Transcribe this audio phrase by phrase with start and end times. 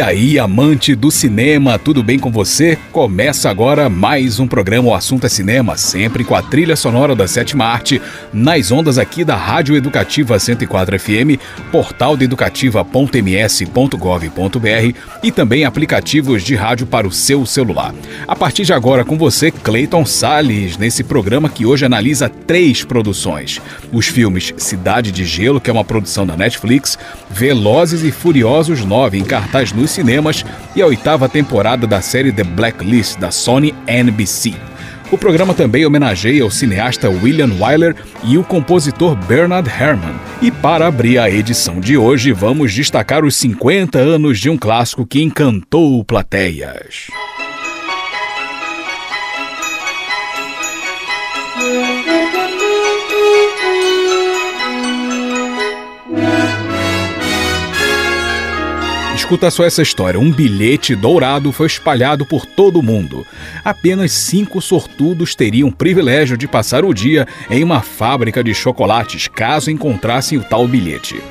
[0.00, 2.78] E aí, amante do cinema, tudo bem com você?
[2.90, 7.28] Começa agora mais um programa O Assunto é Cinema, sempre com a trilha sonora da
[7.28, 8.00] sétima arte,
[8.32, 11.36] nas ondas aqui da Rádio Educativa 104 FM,
[11.70, 17.94] portal de educativa.ms.gov.br e também aplicativos de rádio para o seu celular.
[18.26, 23.60] A partir de agora com você, Clayton Sales, nesse programa que hoje analisa três produções.
[23.92, 29.18] Os filmes Cidade de Gelo, que é uma produção da Netflix, Velozes e Furiosos 9,
[29.18, 30.44] em cartaz nos cinemas,
[30.74, 34.54] e a oitava temporada da série The Blacklist da Sony NBC.
[35.10, 40.14] O programa também homenageia o cineasta William Wyler e o compositor Bernard Herrmann.
[40.40, 45.04] E para abrir a edição de hoje, vamos destacar os 50 anos de um clássico
[45.04, 47.08] que encantou plateias.
[59.30, 63.24] Escuta só essa história: um bilhete dourado foi espalhado por todo o mundo.
[63.64, 69.28] Apenas cinco sortudos teriam o privilégio de passar o dia em uma fábrica de chocolates
[69.28, 71.22] caso encontrassem o tal bilhete.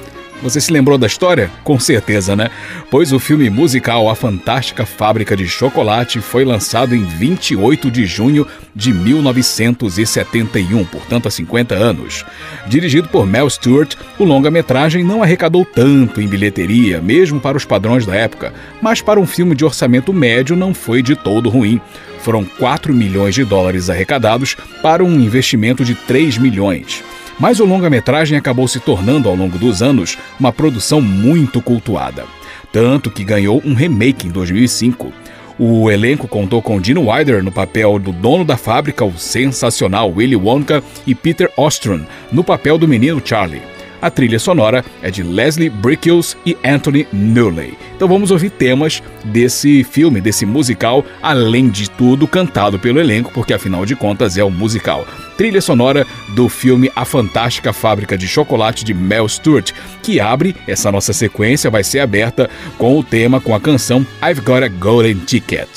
[0.42, 1.52] Você se lembrou da história?
[1.66, 2.50] Com certeza, né?
[2.90, 8.48] Pois o filme musical A Fantástica Fábrica de Chocolate foi lançado em 28 de junho
[8.74, 12.26] de 1971, portanto há 50 anos.
[12.68, 18.06] Dirigido por Mel Stewart, o longa-metragem não arrecadou tanto em bilheteria, mesmo para os padrões
[18.06, 21.82] da época, mas para um filme de orçamento médio não foi de todo ruim.
[22.22, 27.04] Foram 4 milhões de dólares arrecadados para um investimento de 3 milhões.
[27.40, 32.26] Mas o longa-metragem acabou se tornando, ao longo dos anos, uma produção muito cultuada.
[32.72, 35.14] Tanto que ganhou um remake em 2005.
[35.58, 40.36] O elenco contou com Gene Wilder no papel do dono da fábrica, o sensacional Willy
[40.36, 42.02] Wonka, e Peter Ostrom
[42.32, 43.62] no papel do menino Charlie.
[44.02, 47.78] A trilha sonora é de Leslie Brickles e Anthony Newley.
[47.96, 53.54] Então vamos ouvir temas desse filme, desse musical, além de tudo cantado pelo elenco, porque
[53.54, 55.06] afinal de contas é um musical.
[55.40, 56.06] Trilha sonora
[56.36, 59.72] do filme A Fantástica Fábrica de Chocolate de Mel Stewart,
[60.04, 64.42] que abre essa nossa sequência, vai ser aberta com o tema com a canção I've
[64.42, 65.70] Got a Golden Ticket.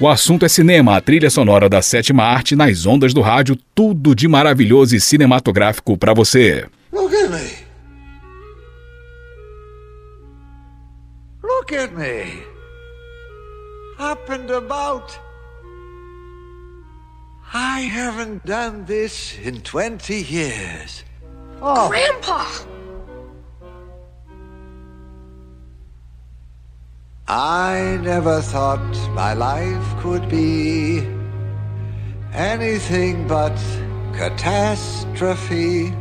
[0.00, 4.12] O assunto é cinema, a trilha sonora da sétima arte nas ondas do rádio, tudo
[4.12, 6.66] de maravilhoso e cinematográfico para você.
[6.92, 7.50] Look at me.
[11.44, 12.42] Look at me.
[14.00, 15.25] Up about.
[17.52, 21.04] I haven't done this in 20 years.
[21.62, 22.44] Oh, Grandpa!
[27.28, 31.06] I never thought my life could be
[32.32, 33.56] anything but
[34.12, 35.92] catastrophe.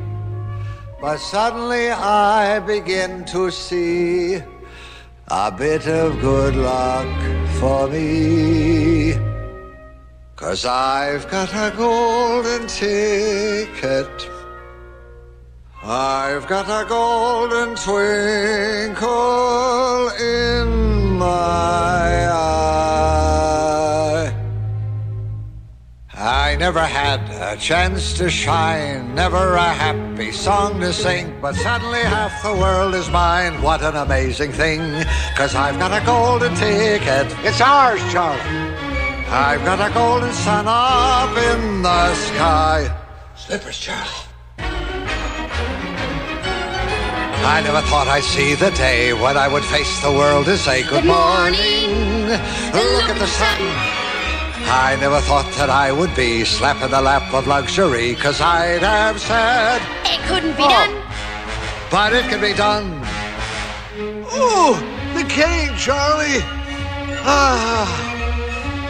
[1.01, 4.41] But suddenly I begin to see
[5.27, 7.07] a bit of good luck
[7.59, 9.34] for me.
[10.35, 14.29] Cause I've got a golden ticket.
[15.81, 19.07] I've got a golden twinkle
[20.19, 22.75] in my eye.
[26.13, 27.21] I never had
[27.53, 32.93] a chance to shine, never a happy song to sing, but suddenly half the world
[32.93, 33.61] is mine.
[33.61, 34.81] What an amazing thing,
[35.37, 37.33] cause I've got a golden ticket.
[37.45, 38.64] It's ours, Charlie.
[39.27, 42.95] I've got a golden sun up in the sky.
[43.35, 44.09] Slippers, Charlie.
[47.47, 50.81] I never thought I'd see the day when I would face the world and say
[50.83, 52.27] good, Good morning.
[52.73, 53.61] Look at the sun.
[54.67, 59.19] I never thought that I would be slapping the lap of luxury, cause I'd have
[59.19, 60.69] said, It couldn't be Oh.
[60.69, 61.03] done.
[61.91, 62.87] but it can be done.
[63.99, 64.73] Ooh,
[65.13, 66.41] the cane, Charlie.
[67.27, 67.85] Ah,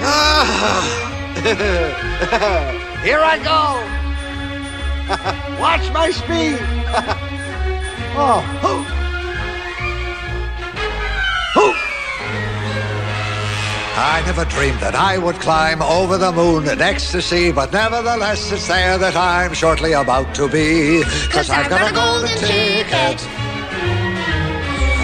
[0.01, 1.01] ah.
[3.03, 3.85] Here I go.
[5.61, 6.57] Watch my speed.
[8.17, 8.85] oh, oh.
[11.55, 11.75] Oh.
[13.97, 18.67] I never dreamed that I would climb over the moon in ecstasy, but nevertheless it's
[18.67, 21.03] there that I'm shortly about to be.
[21.29, 23.44] Cause I've got a golden ticket.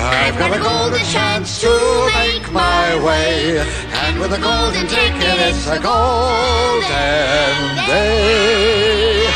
[0.03, 1.69] I've got a golden chance to
[2.15, 3.59] make my way.
[3.59, 6.87] And with a golden ticket, it's a golden
[7.85, 9.27] day.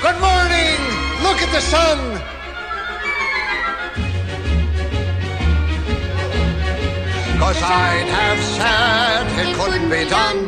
[0.00, 0.78] Good morning!
[1.22, 2.21] Look at the sun!
[7.42, 10.46] Cause I'd have said it couldn't be done,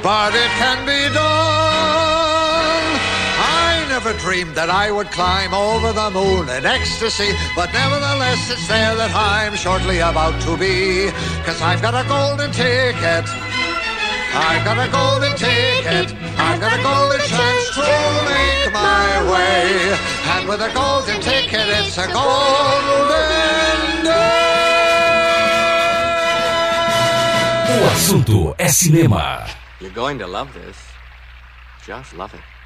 [0.00, 2.86] but it can be done.
[3.42, 8.68] I never dreamed that I would climb over the moon in ecstasy, but nevertheless it's
[8.68, 11.10] there that I'm shortly about to be.
[11.42, 13.26] Cause I've got a golden ticket.
[14.38, 16.14] I've got a golden ticket.
[16.38, 17.90] I've got a golden chance to
[18.22, 19.98] make my way.
[20.38, 24.67] And with a golden ticket, it's a golden day.
[27.78, 29.46] O assunto é cinema.
[29.80, 30.76] You're going to love this.
[31.86, 32.57] Just love it.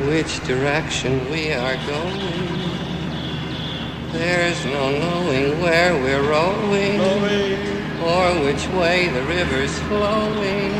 [0.00, 2.20] Which direction we are going.
[4.12, 7.00] There's no knowing where we're rowing
[8.02, 10.72] or which way the river's flowing.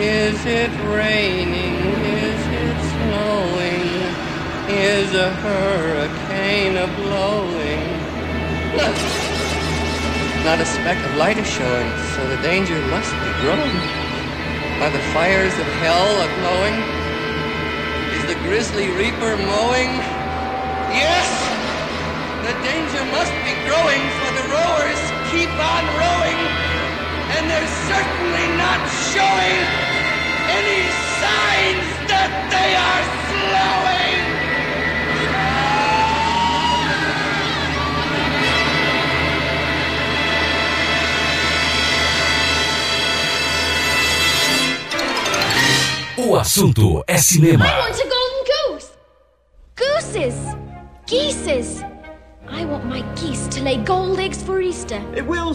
[0.00, 1.74] Is it raining?
[2.04, 3.92] Is it snowing?
[4.68, 7.82] Is a hurricane a blowing?
[8.76, 8.96] Look!
[10.44, 13.76] Not a speck of light is showing, so the danger must be growing.
[14.82, 16.74] Are the fires of hell a-glowing?
[16.74, 17.01] Is
[18.52, 19.92] the grisly reaper mowing?
[20.92, 21.28] Yes!
[22.44, 25.00] The danger must be growing, for the rowers
[25.32, 26.38] keep on rowing,
[27.32, 29.60] and they're certainly not showing
[30.52, 30.84] any
[31.16, 34.22] signs that they are slowing!
[46.18, 47.64] O assunto é cinema.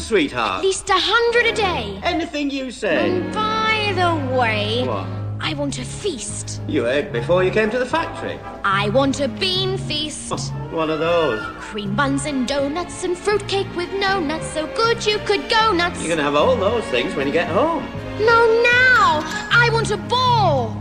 [0.07, 0.59] Sweetheart.
[0.59, 1.99] At least a hundred a day.
[2.01, 3.09] Anything you say.
[3.09, 5.05] And by the way, What?
[5.39, 6.61] I want a feast.
[6.67, 8.39] You ate before you came to the factory.
[8.63, 10.31] I want a bean feast.
[10.31, 10.37] Oh,
[10.71, 11.41] one of those.
[11.59, 15.99] Cream buns and donuts and fruitcake with no nuts, so good you could go nuts.
[15.99, 17.83] You're gonna have all those things when you get home.
[18.19, 19.21] No, now!
[19.51, 20.75] I want a ball!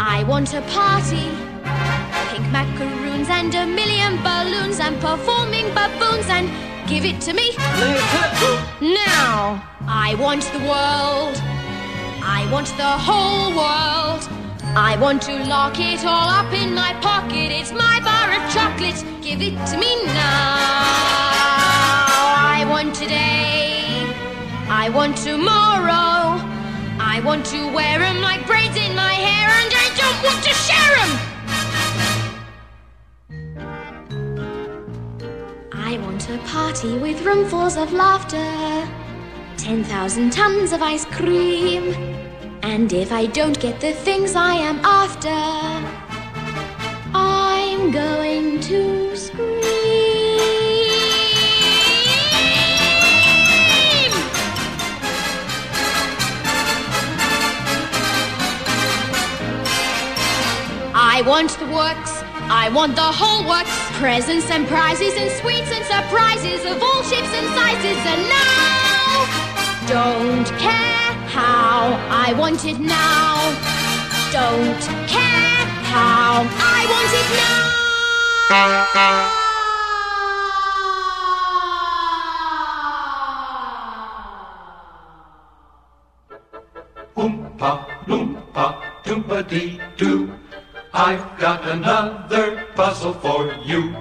[0.00, 1.28] I want a party.
[2.30, 7.48] Pink macaroons and a million balloons and performing baboons and give it to me.
[8.82, 9.64] Now!
[9.88, 11.36] I want the world.
[12.38, 14.22] I want the whole world.
[14.76, 17.48] I want to lock it all up in my pocket.
[17.50, 19.00] It's my bar of chocolate.
[19.22, 20.52] Give it to me now.
[22.56, 24.14] I want today.
[24.68, 26.40] I want tomorrow.
[27.14, 30.54] I want to wear 'em like braids in my hair, and I don't want to
[30.66, 31.31] share 'em.
[36.32, 38.88] A party with roomfuls of laughter,
[39.58, 41.92] 10,000 tons of ice cream.
[42.62, 45.28] And if I don't get the things I am after,
[47.14, 49.52] I'm going to scream.
[60.94, 62.22] I want the works.
[62.48, 63.81] I want the whole works.
[63.98, 67.98] Presents and prizes and sweets and surprises of all shapes and sizes.
[68.12, 69.26] And now,
[69.86, 73.36] don't care how I want it now.
[74.32, 77.72] Don't care how I want it now.
[87.16, 90.32] Oompa, loompa, doompa dee doo.
[90.94, 93.94] I've got another puzzle for you.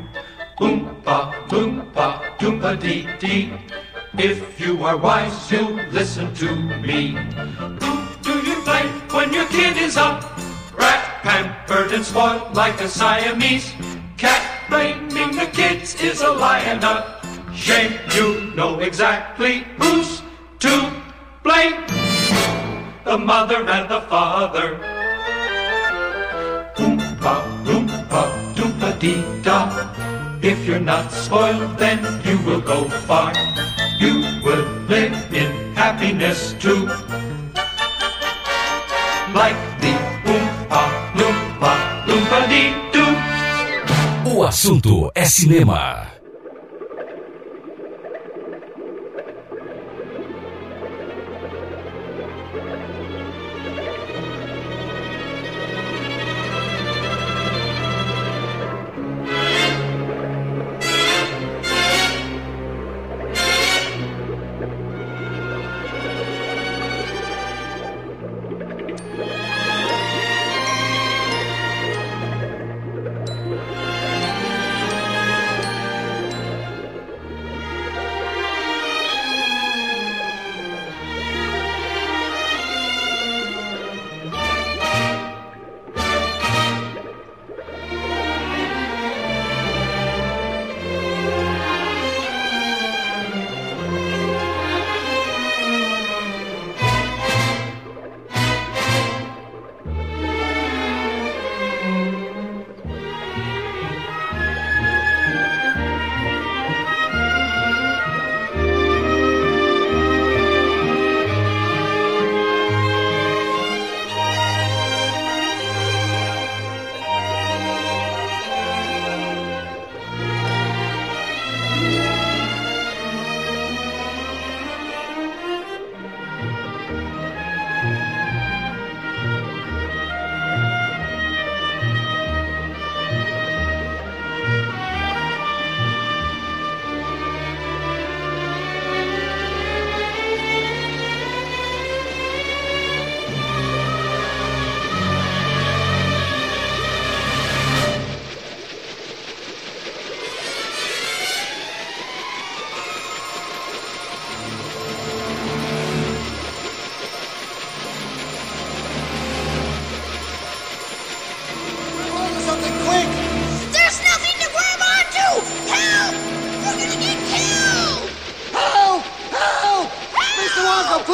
[0.59, 3.53] Oompa, loompa, doompa dee dee.
[4.17, 7.17] If you are wise, you'll listen to me.
[7.81, 10.23] Who do you play when your kid is up?
[10.77, 13.73] Rat, pampered and spoiled like a Siamese.
[14.17, 17.25] Cat blaming the kids is a lion up.
[17.55, 20.21] Shame you know exactly who's
[20.59, 20.91] to
[21.43, 21.85] blame
[23.03, 24.77] the mother and the father.
[26.77, 27.35] Oompa,
[27.65, 29.69] loompa, doompa dee da.
[30.41, 33.31] If you're not spoiled, then you will go far.
[33.99, 36.87] You will live in happiness too.
[39.33, 39.93] Like the
[40.25, 40.83] Oompa,
[41.17, 41.71] loompa,
[42.07, 43.13] doompa dee doo.
[44.35, 46.20] O assunto é cinema.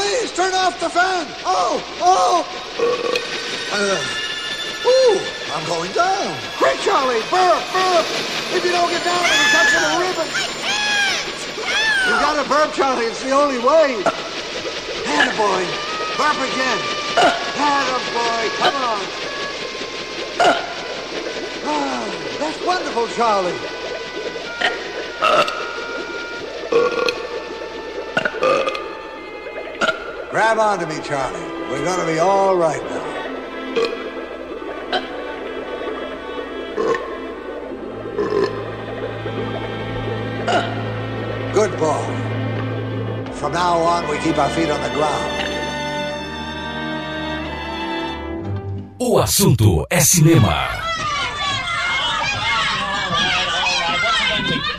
[0.07, 1.27] Please turn off the fan!
[1.43, 1.83] Oh!
[1.99, 2.47] Oh!
[3.75, 3.99] Uh,
[4.87, 5.19] ooh,
[5.51, 6.31] I'm going down.
[6.55, 7.19] Quick, Charlie!
[7.27, 7.59] Burp!
[7.75, 8.05] Burp!
[8.55, 10.27] If you don't get down, it'll be touching the ribbon.
[10.31, 11.39] I can't!
[12.07, 13.05] You gotta burp, Charlie.
[13.05, 13.99] It's the only way.
[15.03, 15.67] Hand boy.
[16.15, 16.79] Burp again.
[18.15, 19.03] boy, come on.
[21.69, 22.07] Ah,
[22.39, 23.76] that's wonderful, Charlie.
[30.37, 31.39] Grab onto me, Charlie.
[31.67, 33.05] We're gonna be all right now.
[41.51, 42.05] Good boy.
[43.33, 45.33] From now on, we keep our feet on the ground.
[48.99, 50.67] O assunto é cinema.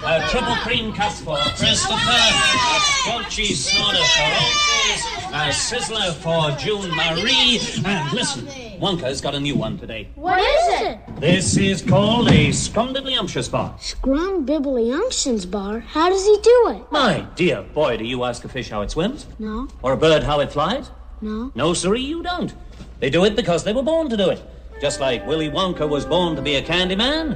[0.04, 7.58] A triple cream for Christopher, a squelchy soda for Otis, a sizzler for June Marie,
[7.84, 8.46] and listen,
[8.78, 10.08] Wonka's got a new one today.
[10.16, 10.98] What is it?
[11.20, 13.74] This is called a Scrumdiddlyumptious bar.
[13.80, 15.80] Scrum Bibbly Unction's bar.
[15.80, 16.92] How does he do it?
[16.92, 19.26] My dear boy, do you ask a fish how it swims?
[19.38, 20.90] No, Or a bird how it flies?
[21.22, 21.50] no.
[21.54, 22.54] No, siree, you don't.
[23.00, 24.42] They do it because they were born to do it.
[24.80, 27.32] Just like Willy Wonka was born to be a candy man,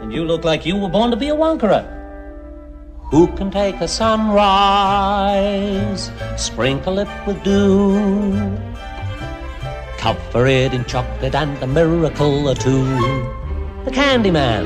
[0.00, 1.98] and you look like you were born to be a Wonkerer.
[3.12, 4.40] Who can take a sunrise,
[6.38, 8.58] sprinkle it with dew,
[9.98, 12.86] cover it in chocolate and a miracle or two?
[13.84, 14.64] The Candy Man.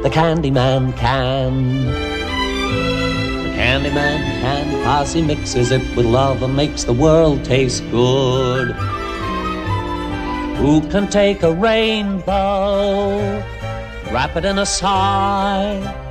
[0.00, 1.84] The Candy Man can.
[1.84, 8.70] The Candyman can, cause he mixes it with love and makes the world taste good.
[10.56, 13.18] Who can take a rainbow,
[14.10, 16.01] wrap it in a sigh,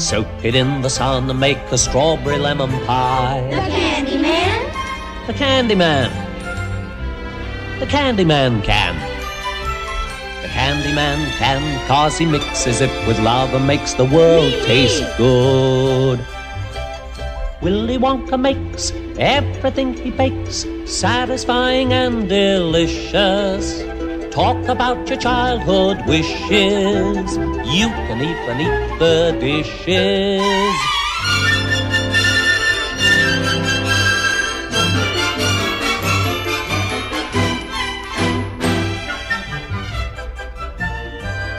[0.00, 3.42] soak it in the sun and make a strawberry lemon pie?
[3.50, 5.26] The Candyman?
[5.26, 6.10] The Candyman.
[7.80, 8.94] The Candyman can.
[10.42, 16.18] The Candyman can, cause he mixes it with love and makes the world taste good.
[17.60, 23.82] Willy Wonka makes everything he bakes satisfying and delicious.
[24.30, 27.36] Talk about your childhood wishes.
[27.66, 30.40] You can even eat the dishes.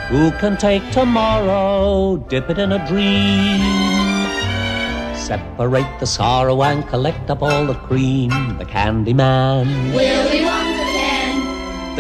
[0.08, 3.60] Who can take tomorrow, dip it in a dream?
[5.18, 8.30] Separate the sorrow and collect up all the cream.
[8.58, 10.51] The Candy Man.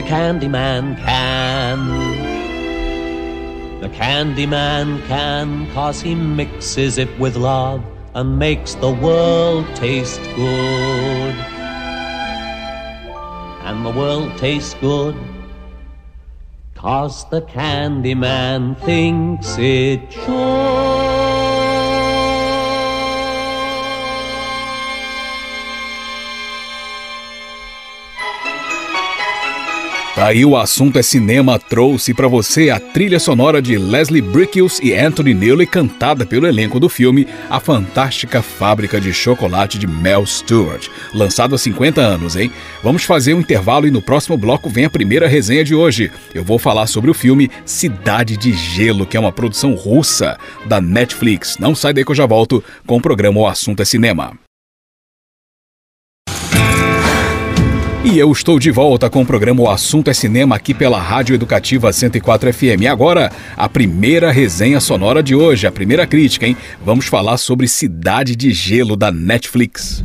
[0.01, 1.79] The Candy Man can.
[3.81, 7.83] The Candy Man can, cause he mixes it with love
[8.15, 11.35] and makes the world taste good.
[13.63, 15.15] And the world tastes good
[16.81, 21.10] Cause the Candyman thinks it should.
[30.21, 34.93] Aí o assunto é cinema trouxe pra você a trilha sonora de Leslie Brickles e
[34.93, 40.89] Anthony Neely cantada pelo elenco do filme A Fantástica Fábrica de Chocolate de Mel Stewart,
[41.13, 42.51] lançado há 50 anos, hein?
[42.83, 46.11] Vamos fazer um intervalo e no próximo bloco vem a primeira resenha de hoje.
[46.35, 50.79] Eu vou falar sobre o filme Cidade de Gelo, que é uma produção russa da
[50.79, 51.57] Netflix.
[51.57, 54.37] Não sai daí que eu já volto com o programa O Assunto é Cinema.
[58.11, 61.33] E eu estou de volta com o programa O Assunto é Cinema aqui pela Rádio
[61.33, 62.81] Educativa 104 FM.
[62.81, 66.57] E agora, a primeira resenha sonora de hoje, a primeira crítica, hein?
[66.83, 70.03] Vamos falar sobre Cidade de Gelo da Netflix.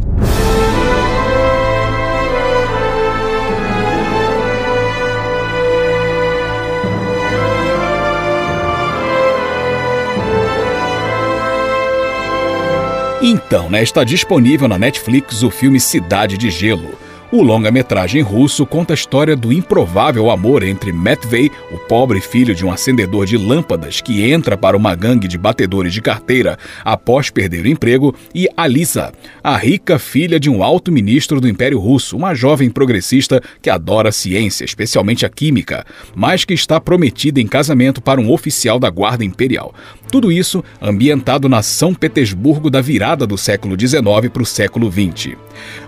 [13.20, 17.05] Então, né, está disponível na Netflix o filme Cidade de Gelo.
[17.32, 22.64] O longa-metragem russo conta a história do improvável amor entre Matvei, o pobre filho de
[22.64, 27.64] um acendedor de lâmpadas que entra para uma gangue de batedores de carteira após perder
[27.64, 29.12] o emprego, e Alisa,
[29.42, 34.10] a rica filha de um alto ministro do Império Russo, uma jovem progressista que adora
[34.10, 35.84] a ciência, especialmente a química,
[36.14, 39.74] mas que está prometida em casamento para um oficial da Guarda Imperial.
[40.12, 45.36] Tudo isso ambientado na São Petersburgo da virada do século XIX para o século XX.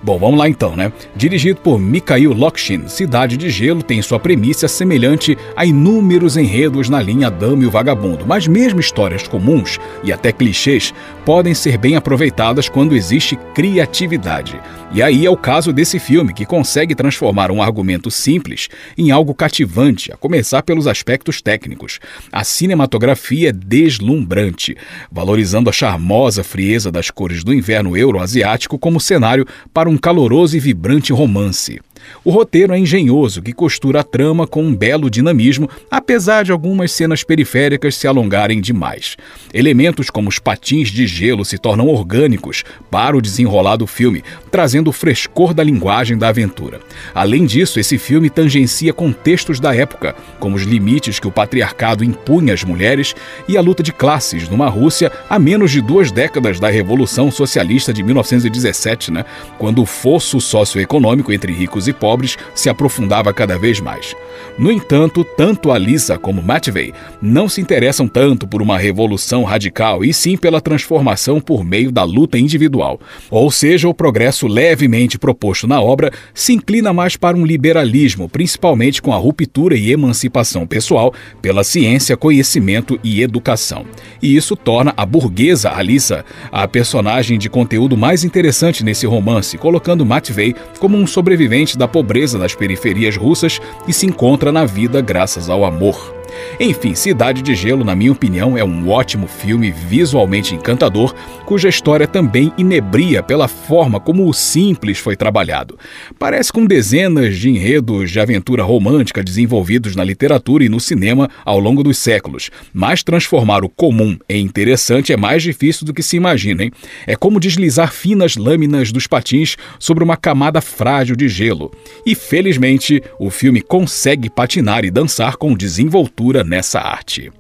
[0.02, 0.92] Bom, vamos lá então, né?
[1.28, 7.02] Dirigido por Mikhail Lokshin, Cidade de Gelo tem sua premissa semelhante a inúmeros enredos na
[7.02, 10.94] linha Dama e o Vagabundo, mas mesmo histórias comuns e até clichês
[11.26, 14.58] podem ser bem aproveitadas quando existe criatividade.
[14.90, 19.34] E aí é o caso desse filme, que consegue transformar um argumento simples em algo
[19.34, 22.00] cativante, a começar pelos aspectos técnicos.
[22.32, 24.74] A cinematografia é deslumbrante,
[25.12, 30.60] valorizando a charmosa frieza das cores do inverno euroasiático como cenário para um caloroso e
[30.60, 31.80] vibrante romance.
[32.24, 36.92] O roteiro é engenhoso, que costura a trama com um belo dinamismo, apesar de algumas
[36.92, 39.16] cenas periféricas se alongarem demais.
[39.52, 44.88] Elementos como os patins de gelo se tornam orgânicos para o desenrolar do filme, trazendo
[44.88, 46.80] o frescor da linguagem da aventura.
[47.14, 52.54] Além disso, esse filme tangencia contextos da época, como os limites que o patriarcado impunha
[52.54, 53.14] às mulheres
[53.48, 57.92] e a luta de classes numa Rússia a menos de duas décadas da Revolução Socialista
[57.92, 59.24] de 1917, né,
[59.58, 64.14] quando o fosso socioeconômico entre ricos e pobres se aprofundava cada vez mais.
[64.58, 70.04] No entanto, tanto a Lisa como Matvey não se interessam tanto por uma revolução radical
[70.04, 73.00] e sim pela transformação por meio da luta individual.
[73.30, 79.02] Ou seja, o progresso levemente proposto na obra se inclina mais para um liberalismo, principalmente
[79.02, 83.84] com a ruptura e emancipação pessoal pela ciência, conhecimento e educação.
[84.22, 90.06] E isso torna a burguesa Alissa a personagem de conteúdo mais interessante nesse romance, colocando
[90.06, 95.48] Matvey como um sobrevivente da pobreza das periferias russas e se encontra na vida graças
[95.48, 96.17] ao amor.
[96.60, 101.14] Enfim, Cidade de Gelo, na minha opinião, é um ótimo filme visualmente encantador,
[101.46, 105.78] cuja história também inebria pela forma como o simples foi trabalhado.
[106.18, 111.58] Parece com dezenas de enredos de aventura romântica desenvolvidos na literatura e no cinema ao
[111.58, 116.16] longo dos séculos, mas transformar o comum em interessante é mais difícil do que se
[116.16, 116.72] imagina, hein?
[117.06, 121.70] É como deslizar finas lâminas dos patins sobre uma camada frágil de gelo.
[122.04, 127.30] E felizmente, o filme consegue patinar e dançar com desenvoltura nessa arte.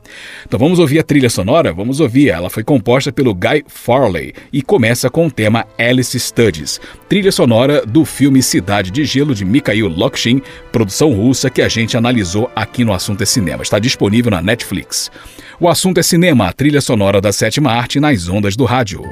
[0.46, 1.72] Então vamos ouvir a trilha sonora?
[1.72, 2.28] Vamos ouvir.
[2.28, 7.84] Ela foi composta pelo Guy Farley e começa com o tema Alice Studies, trilha sonora
[7.84, 12.84] do filme Cidade de Gelo de Mikhail Lokshin, produção russa que a gente analisou aqui
[12.84, 13.62] no Assunto é Cinema.
[13.62, 15.10] Está disponível na Netflix.
[15.60, 19.02] O assunto é cinema, a trilha sonora da sétima arte nas ondas do rádio.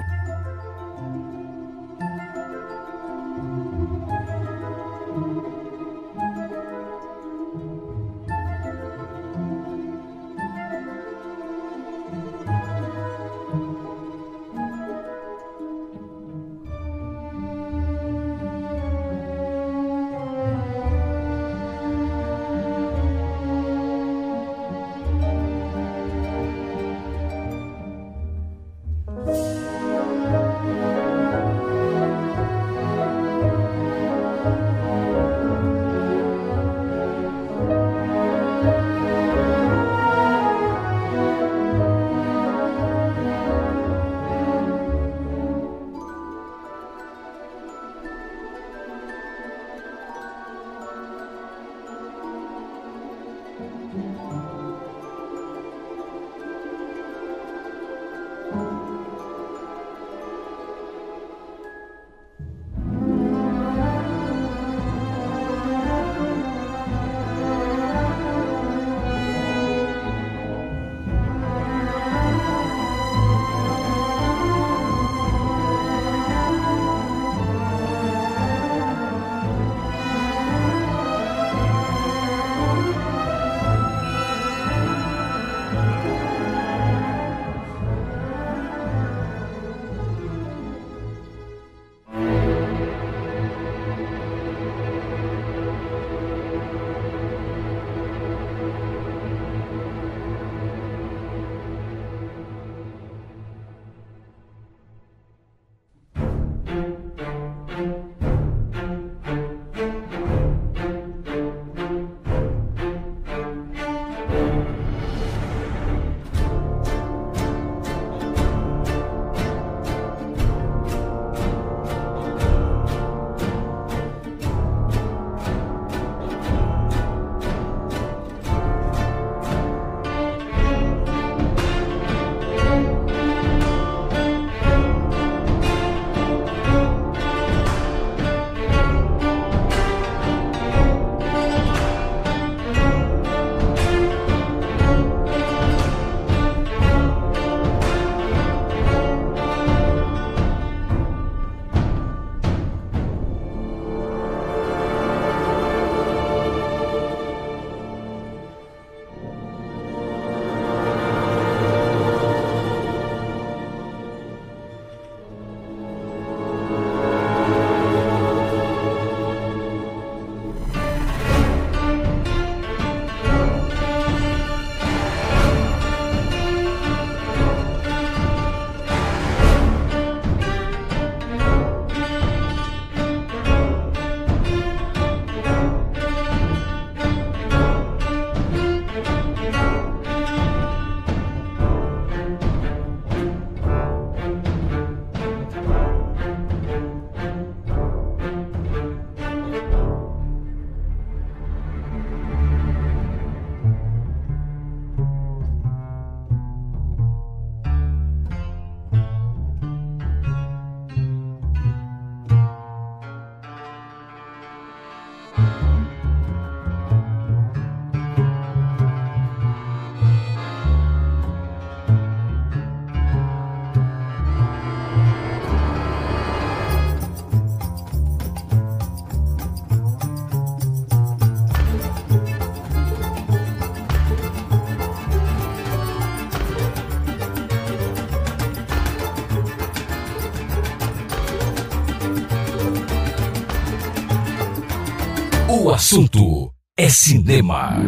[246.87, 247.83] É cinema.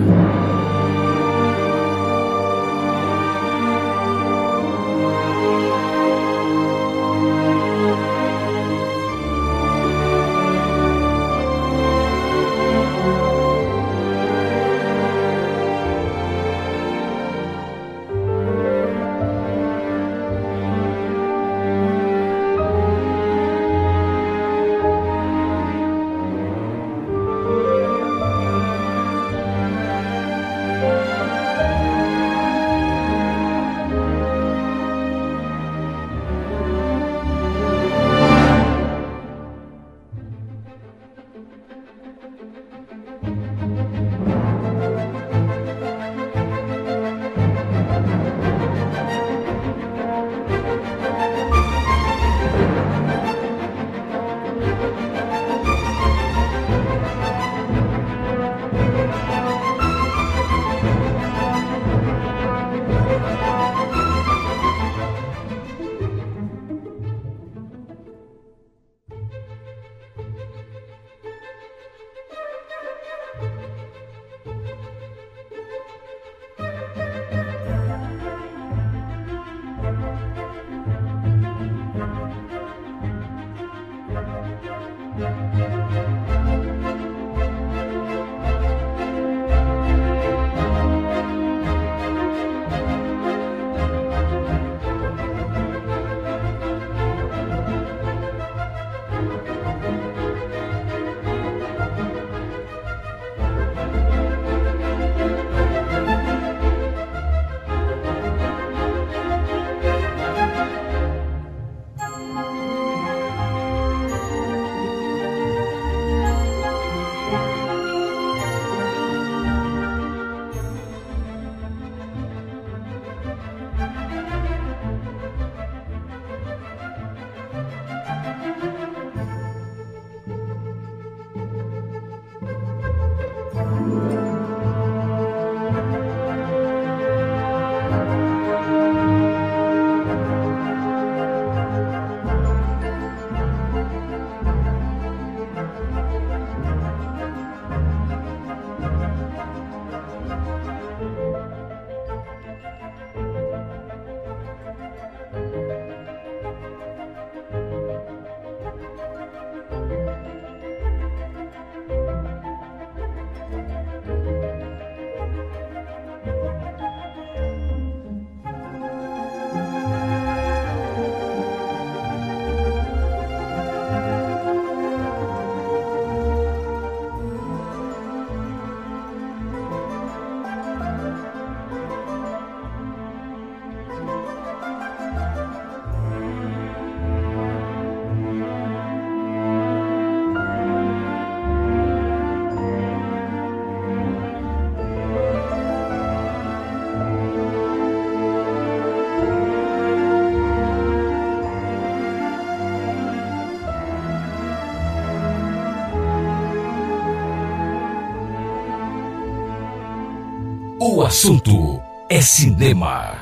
[210.90, 213.17] O assunto é cinema.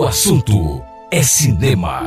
[0.00, 1.99] O assunto é cinema.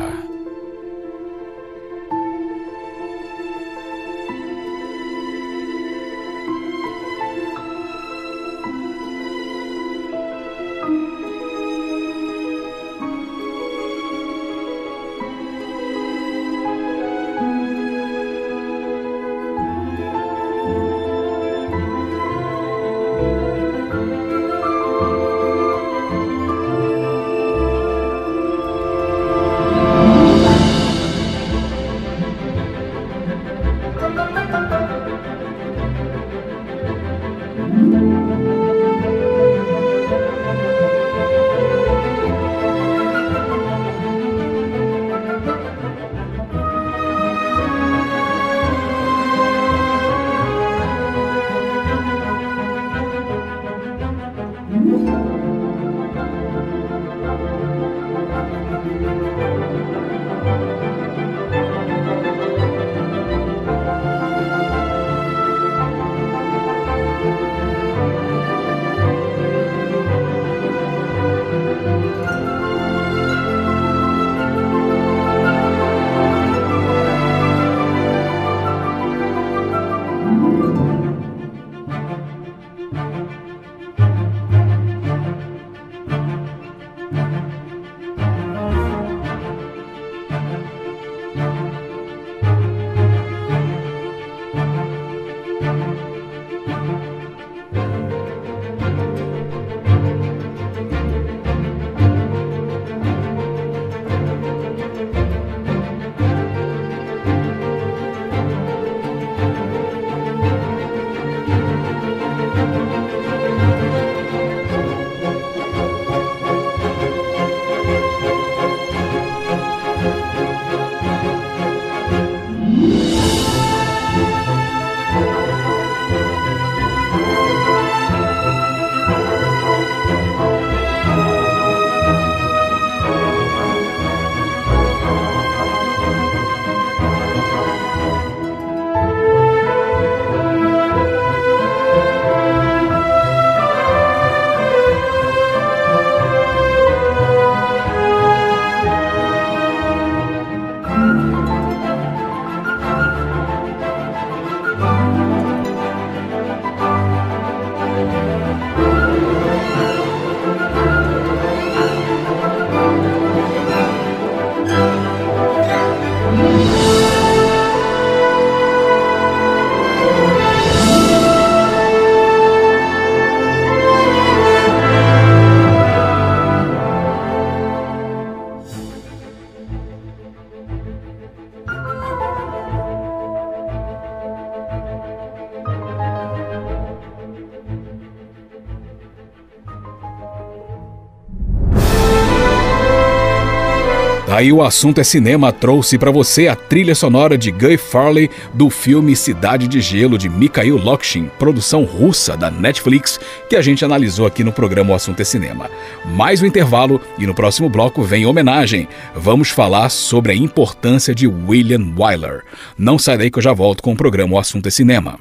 [194.34, 198.68] Aí o assunto é cinema trouxe para você a trilha sonora de Guy Farley do
[198.68, 204.26] filme Cidade de Gelo de Mikhail Lokshin, produção russa da Netflix, que a gente analisou
[204.26, 205.70] aqui no programa O Assunto é Cinema.
[206.16, 208.88] Mais um intervalo e no próximo bloco vem homenagem.
[209.14, 212.42] Vamos falar sobre a importância de William Wyler.
[212.76, 215.16] Não sai daí que eu já volto com o programa O Assunto é Cinema.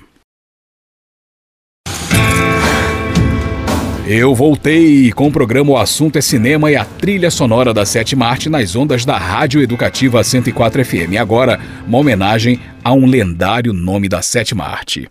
[4.06, 8.26] Eu voltei com o programa O Assunto é Cinema e a trilha sonora da Sétima
[8.26, 11.16] Arte nas ondas da Rádio Educativa 104 FM.
[11.18, 15.10] Agora, uma homenagem a um lendário nome da Sétima Arte.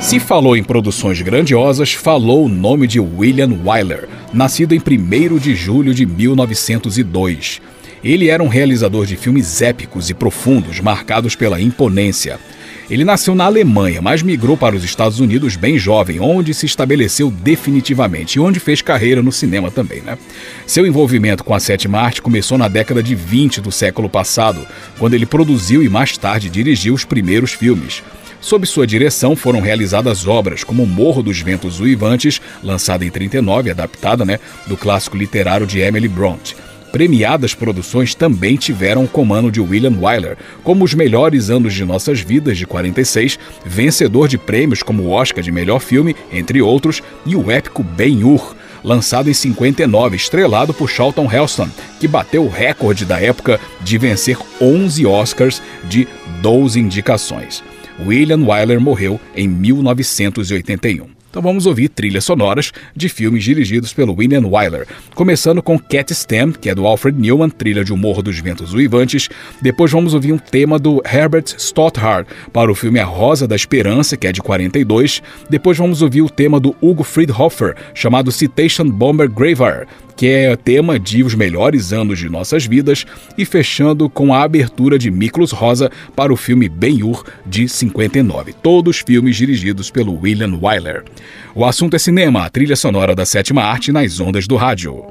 [0.00, 5.54] Se falou em produções grandiosas, falou o nome de William Wyler, nascido em 1 de
[5.54, 7.60] julho de 1902.
[8.02, 12.38] Ele era um realizador de filmes épicos e profundos, marcados pela imponência.
[12.90, 17.30] Ele nasceu na Alemanha, mas migrou para os Estados Unidos bem jovem, onde se estabeleceu
[17.30, 20.16] definitivamente e onde fez carreira no cinema também, né?
[20.66, 24.66] Seu envolvimento com a sétima arte começou na década de 20 do século passado,
[24.98, 28.02] quando ele produziu e mais tarde dirigiu os primeiros filmes.
[28.40, 34.24] Sob sua direção foram realizadas obras como Morro dos Ventos Uivantes, lançada em 39, adaptada
[34.24, 36.54] né, do clássico literário de Emily Bront,
[36.92, 42.20] Premiadas produções também tiveram o comando de William Wyler, como Os Melhores Anos de Nossas
[42.20, 47.36] Vidas, de 46, vencedor de prêmios como o Oscar de Melhor Filme, entre outros, e
[47.36, 51.68] o épico Ben-Hur, lançado em 59, estrelado por Charlton Heston,
[52.00, 56.08] que bateu o recorde da época de vencer 11 Oscars de
[56.40, 57.62] 12 indicações.
[58.06, 61.17] William Wyler morreu em 1981.
[61.38, 66.50] Então vamos ouvir trilhas sonoras de filmes dirigidos pelo William Wyler, começando com Cat Stem,
[66.50, 69.28] que é do Alfred Newman, trilha de O Morro dos Ventos Uivantes.
[69.62, 74.16] Depois vamos ouvir um tema do Herbert Stothard para o filme A Rosa da Esperança,
[74.16, 75.22] que é de 42.
[75.48, 79.86] Depois vamos ouvir o tema do Hugo Friedhofer, chamado Citation Bomber Graveyard,
[80.18, 83.06] que é tema de Os Melhores Anos de Nossas Vidas,
[83.38, 88.52] e fechando com a abertura de Miklos Rosa para o filme Ben-Hur, de 59.
[88.52, 91.04] Todos filmes dirigidos pelo William Wyler.
[91.54, 95.04] O assunto é cinema, a trilha sonora da sétima arte nas ondas do rádio.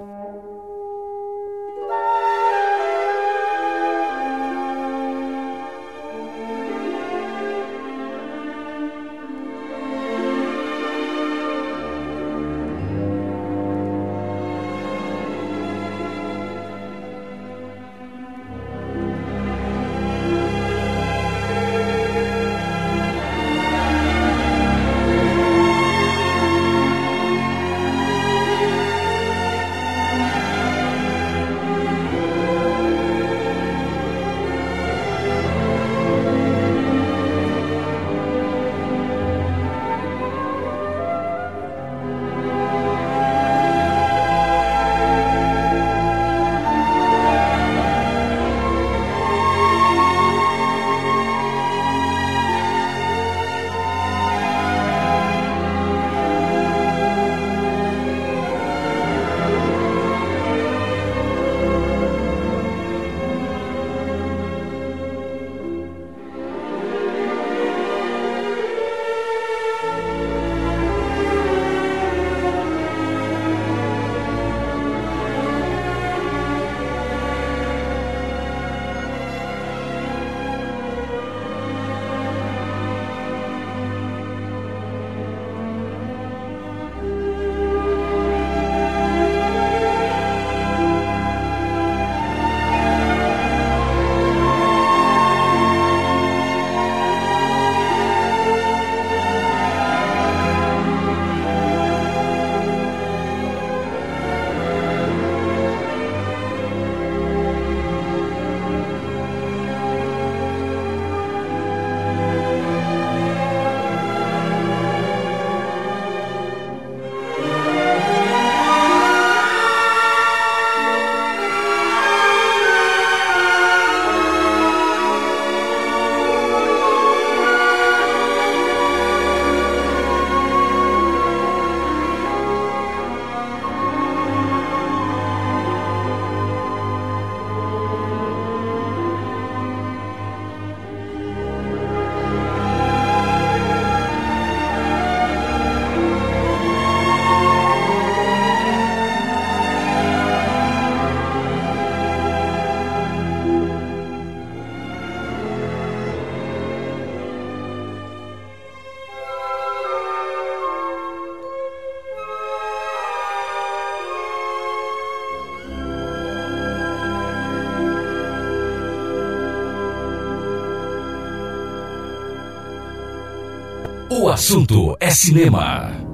[174.20, 176.07] O assunto é cinema.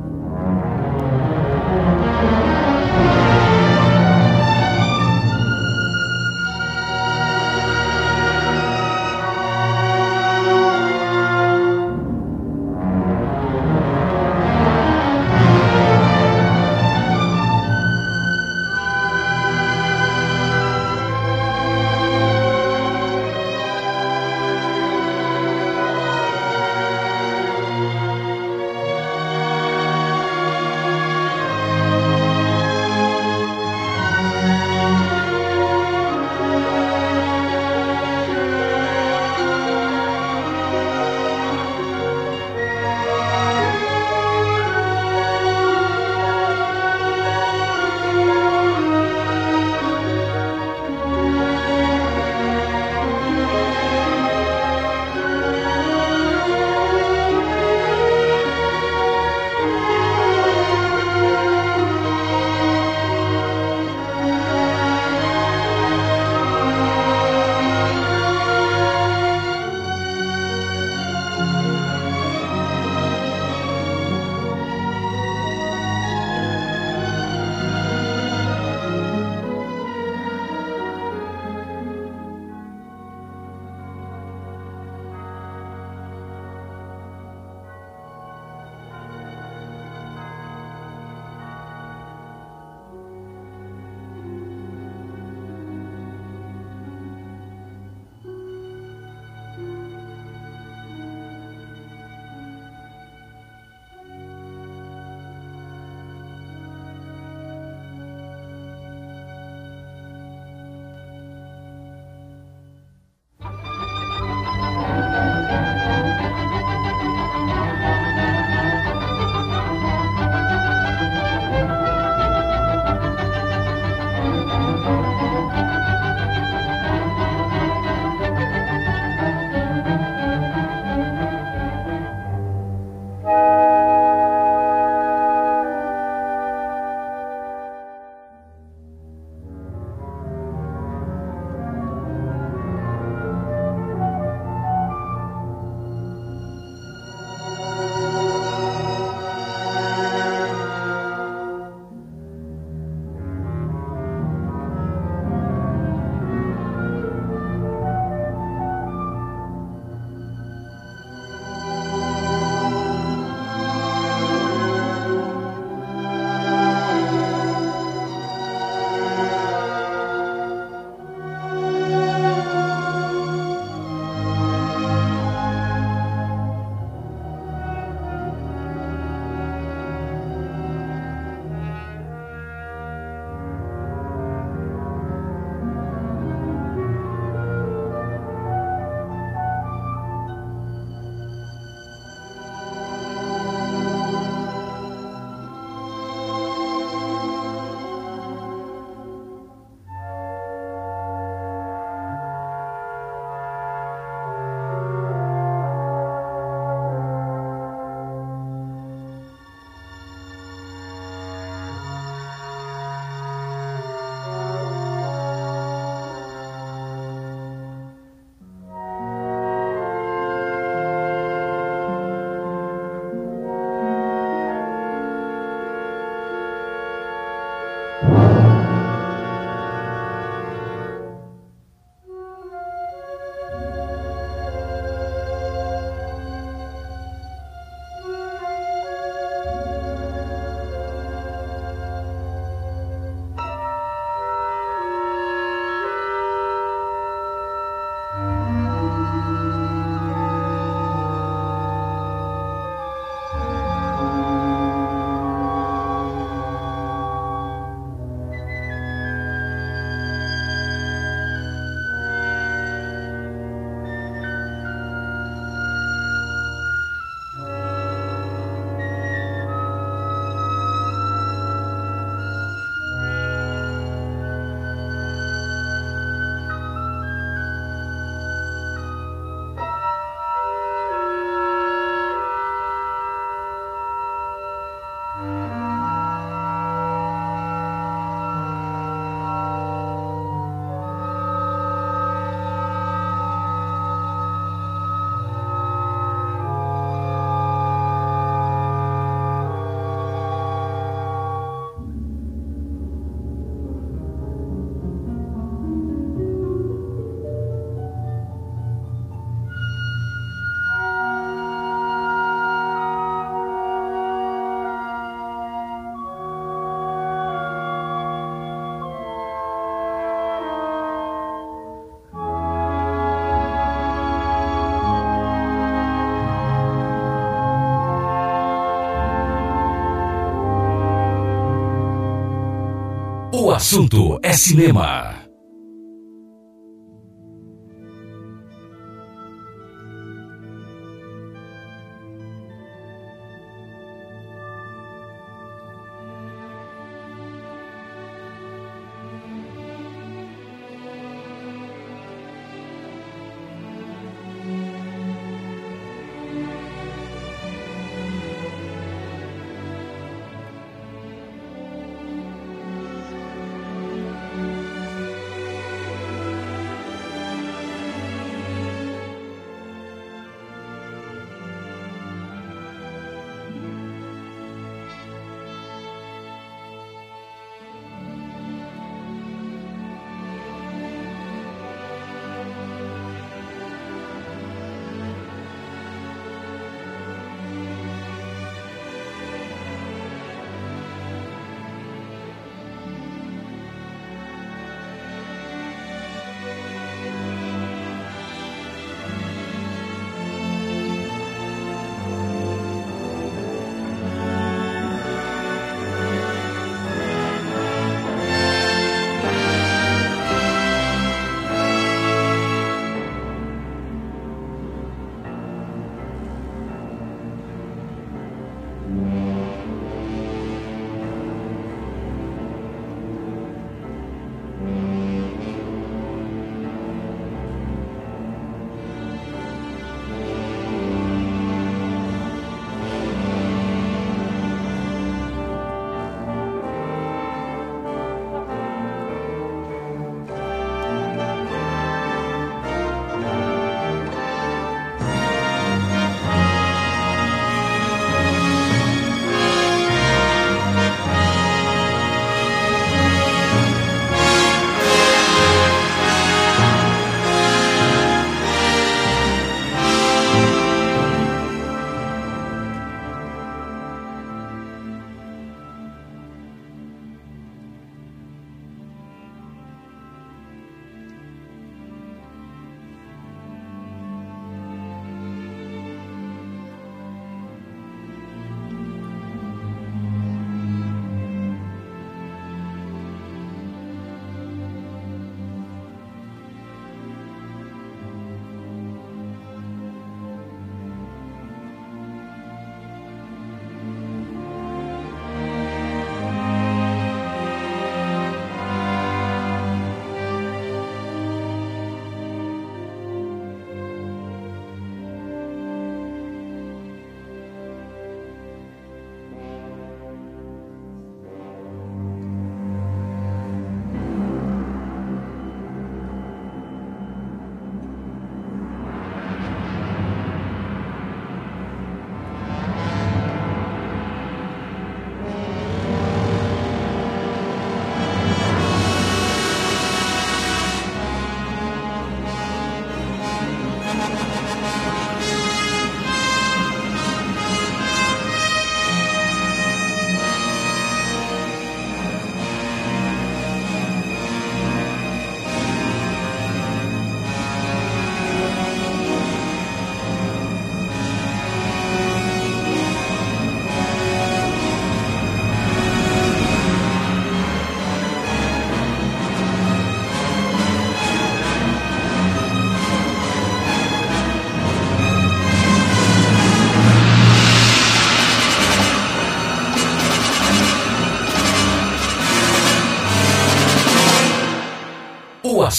[333.54, 335.13] O assunto é cinema.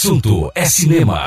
[0.04, 1.24] Assunto é cinema.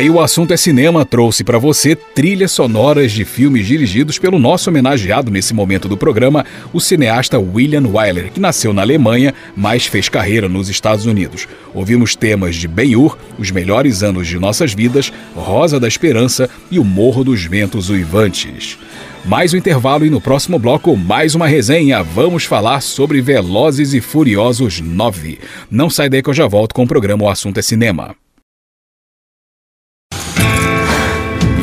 [0.00, 4.70] Aí o assunto é cinema trouxe para você trilhas sonoras de filmes dirigidos pelo nosso
[4.70, 10.08] homenageado nesse momento do programa, o cineasta William Wyler, que nasceu na Alemanha, mas fez
[10.08, 11.46] carreira nos Estados Unidos.
[11.74, 16.84] Ouvimos temas de Ben-Hur, Os Melhores Anos de Nossas Vidas, Rosa da Esperança e O
[16.84, 18.78] Morro dos Ventos Uivantes.
[19.26, 22.02] Mais um intervalo e no próximo bloco mais uma resenha.
[22.02, 25.38] Vamos falar sobre Velozes e Furiosos 9.
[25.70, 28.16] Não sai daí que eu já volto com o programa O Assunto é Cinema.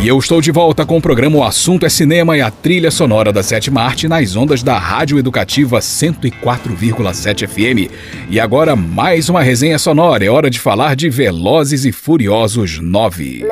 [0.07, 2.89] E eu estou de volta com o programa O Assunto é Cinema e a trilha
[2.89, 7.91] sonora da sétima arte nas ondas da Rádio Educativa 104,7 FM.
[8.29, 10.23] E agora mais uma resenha sonora.
[10.23, 13.45] É hora de falar de Velozes e Furiosos 9.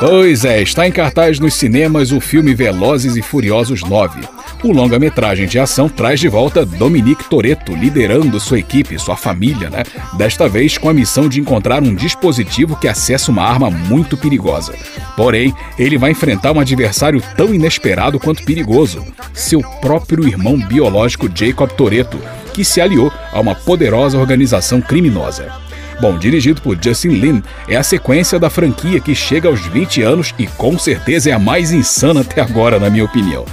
[0.00, 4.41] Pois é, está em cartaz nos cinemas o filme Velozes e Furiosos 9.
[4.62, 9.82] O longa-metragem de ação traz de volta Dominique Toretto liderando sua equipe, sua família, né?
[10.16, 14.72] Desta vez com a missão de encontrar um dispositivo que acessa uma arma muito perigosa.
[15.16, 19.04] Porém, ele vai enfrentar um adversário tão inesperado quanto perigoso:
[19.34, 22.20] seu próprio irmão biológico Jacob Toretto,
[22.54, 25.52] que se aliou a uma poderosa organização criminosa.
[26.00, 30.32] Bom, dirigido por Justin Lin, é a sequência da franquia que chega aos 20 anos
[30.38, 33.44] e com certeza é a mais insana até agora, na minha opinião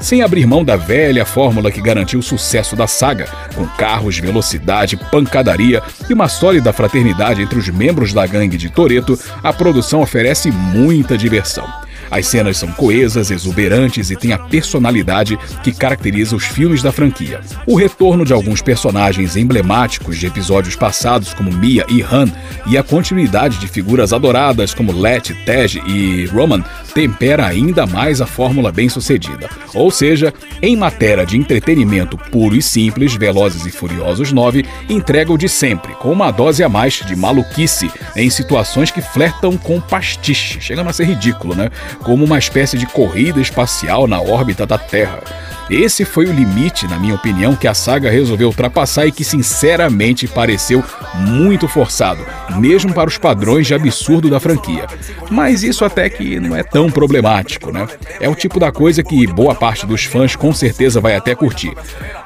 [0.00, 4.96] sem abrir mão da velha fórmula que garantiu o sucesso da saga, com carros, velocidade,
[4.96, 10.50] pancadaria e uma sólida fraternidade entre os membros da gangue de Toreto, a produção oferece
[10.50, 11.85] muita diversão.
[12.10, 17.40] As cenas são coesas, exuberantes e têm a personalidade que caracteriza os filmes da franquia.
[17.66, 22.30] O retorno de alguns personagens emblemáticos de episódios passados, como Mia e Han,
[22.66, 28.26] e a continuidade de figuras adoradas como Let, Tej e Roman, tempera ainda mais a
[28.26, 29.50] fórmula bem-sucedida.
[29.74, 30.32] Ou seja,
[30.62, 35.92] em matéria de entretenimento puro e simples, Velozes e Furiosos 9 entrega o de sempre,
[35.94, 40.92] com uma dose a mais de maluquice em situações que flertam com pastiche, chegando a
[40.92, 41.70] ser ridículo, né?
[42.02, 45.20] Como uma espécie de corrida espacial na órbita da Terra.
[45.68, 50.28] Esse foi o limite, na minha opinião, que a saga resolveu ultrapassar e que sinceramente
[50.28, 50.82] pareceu
[51.16, 52.24] muito forçado,
[52.56, 54.86] mesmo para os padrões de absurdo da franquia.
[55.28, 57.88] Mas isso até que não é tão problemático, né?
[58.20, 61.72] É o tipo da coisa que boa parte dos fãs com certeza vai até curtir.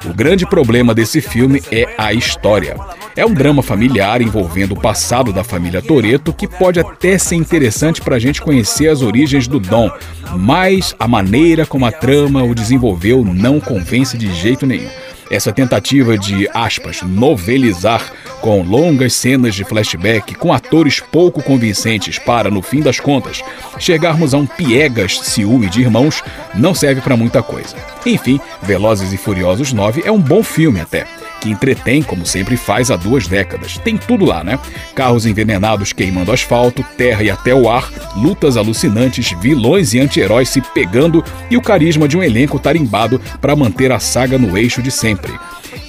[0.05, 2.75] O grande problema desse filme é a história.
[3.15, 8.01] É um drama familiar envolvendo o passado da família Toreto que pode até ser interessante
[8.01, 9.89] para a gente conhecer as origens do Dom,
[10.37, 14.89] mas a maneira como a trama o desenvolveu não convence de jeito nenhum.
[15.31, 18.11] Essa tentativa de, aspas, novelizar
[18.41, 23.41] com longas cenas de flashback com atores pouco convincentes para, no fim das contas,
[23.79, 26.21] chegarmos a um piegas ciúme de irmãos
[26.53, 27.77] não serve para muita coisa.
[28.05, 31.07] Enfim, Velozes e Furiosos 9 é um bom filme até
[31.41, 33.77] que entretém, como sempre faz há duas décadas.
[33.79, 34.59] Tem tudo lá, né?
[34.93, 40.61] Carros envenenados queimando asfalto, terra e até o ar, lutas alucinantes, vilões e anti-heróis se
[40.61, 44.91] pegando e o carisma de um elenco tarimbado para manter a saga no eixo de
[44.91, 45.20] sempre.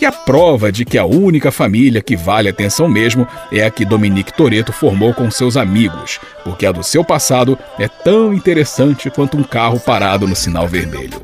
[0.00, 3.84] E a prova de que a única família que vale atenção mesmo é a que
[3.84, 9.36] Dominique Toretto formou com seus amigos, porque a do seu passado é tão interessante quanto
[9.36, 11.20] um carro parado no sinal vermelho.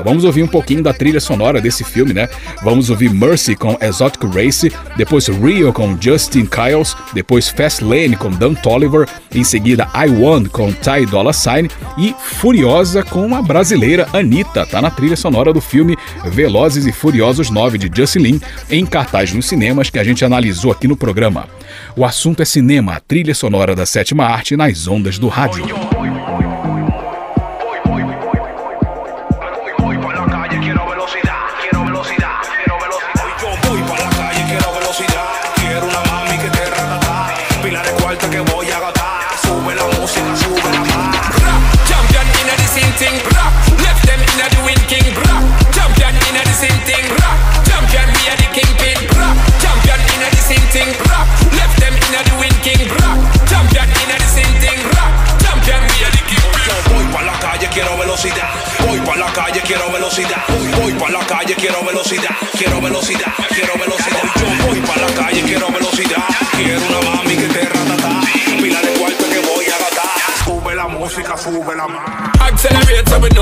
[0.00, 2.26] Então vamos ouvir um pouquinho da trilha sonora desse filme, né?
[2.62, 8.30] Vamos ouvir Mercy com Exotic Race, depois Rio com Justin Kyles, depois Fast Lane com
[8.30, 14.08] Dan Tolliver, em seguida I Want com Ty Dolla Sign e Furiosa com a brasileira
[14.14, 18.40] Anitta, tá na trilha sonora do filme Velozes e Furiosos 9 de Justin Lin,
[18.70, 21.46] em cartaz nos cinemas que a gente analisou aqui no programa.
[21.94, 25.89] O assunto é cinema, a trilha sonora da sétima arte nas ondas do rádio.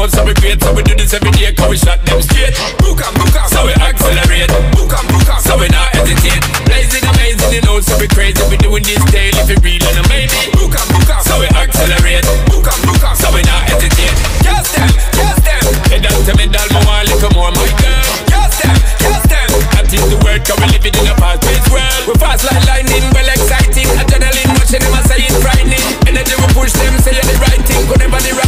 [0.09, 2.57] out, so we create, So we do this every day, cause we shot them straight.
[2.81, 4.49] Book and book up, so we accelerate.
[4.73, 6.41] Book and book up, so we not hesitate.
[6.65, 8.41] Blazing, amazing, you know, so we crazy.
[8.49, 10.53] We doing this daily, if it real and amazing.
[10.57, 12.25] Book and book up, so we accelerate.
[12.49, 14.17] Book and book up, so we not hesitate.
[14.45, 15.65] Yes, them, yes, them.
[15.93, 18.09] Head up to me, doll, my wallet, little more, my girl.
[18.33, 19.49] Yes, them, yes, them.
[19.77, 22.03] That is the word, cause we living in a fast-paced world.
[22.09, 23.89] We fast like lightning, well exciting.
[24.01, 25.85] Adrenaline rushing, them I say it's frightening.
[26.09, 27.85] Energy we push them, say you're the right thing.
[27.89, 28.48] Whenever the right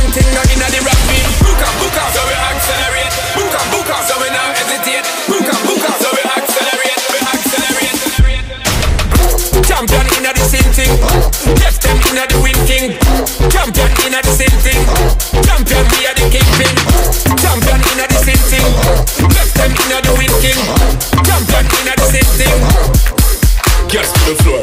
[24.30, 24.59] the floor.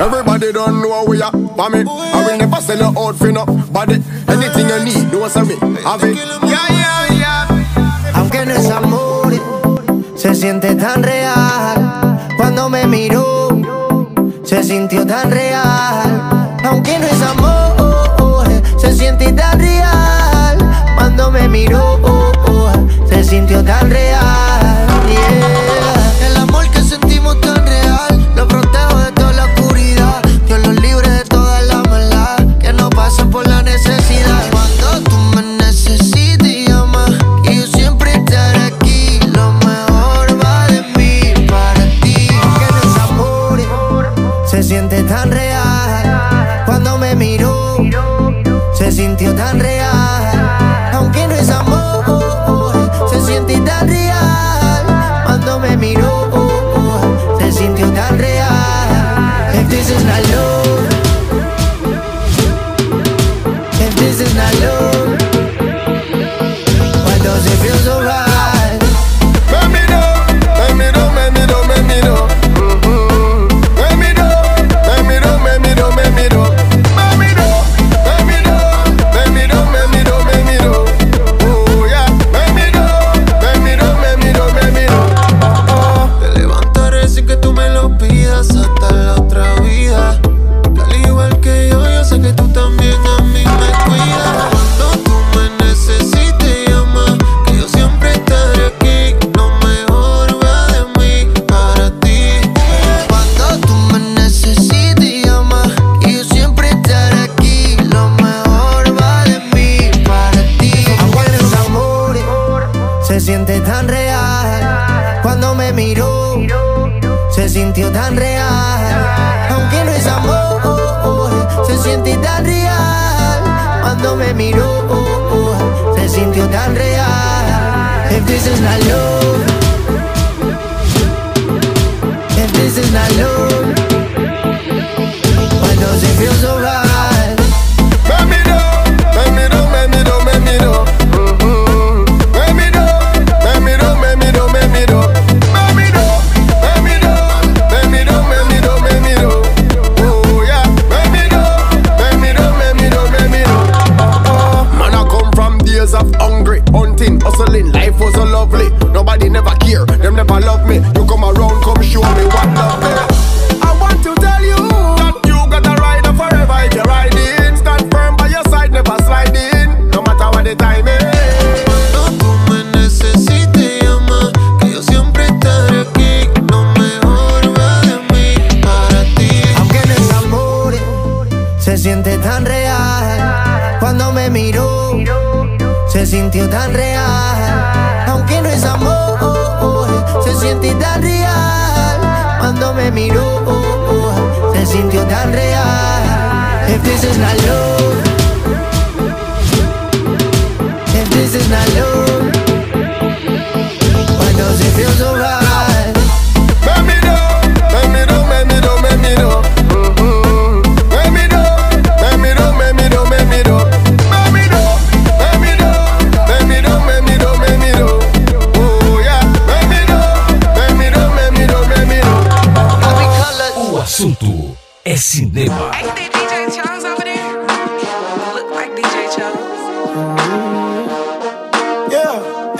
[0.00, 1.84] Everybody don't know where you for me.
[1.86, 4.02] I will never sell your out no body.
[4.28, 5.54] Anything you need, don't sell me.
[5.82, 6.16] Have it.
[6.16, 8.12] Yeah, yeah, yeah.
[8.14, 9.32] Aunque en ese amor
[10.16, 12.18] se siente tan real.
[12.36, 13.48] Cuando me miró,
[14.44, 15.43] se sintió tan real.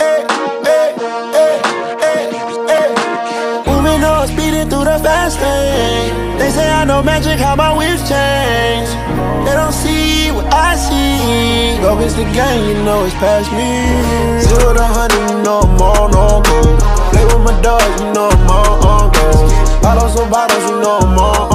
[0.05, 0.21] Hey,
[0.67, 0.87] hey,
[1.37, 1.55] hey,
[2.03, 2.21] hey,
[2.69, 2.89] hey.
[3.69, 6.37] Moving on, speeding through the fast lane.
[6.37, 8.89] They say I know magic, how my whips change.
[9.45, 11.81] They don't see what I see.
[11.81, 13.69] Go against the game, you know it's past me.
[14.45, 16.59] Zero to hundred, you know I'm on on go.
[17.11, 19.27] Play with my dogs, you know I'm on on go.
[19.81, 21.54] Bottles on bottles, you know I'm on on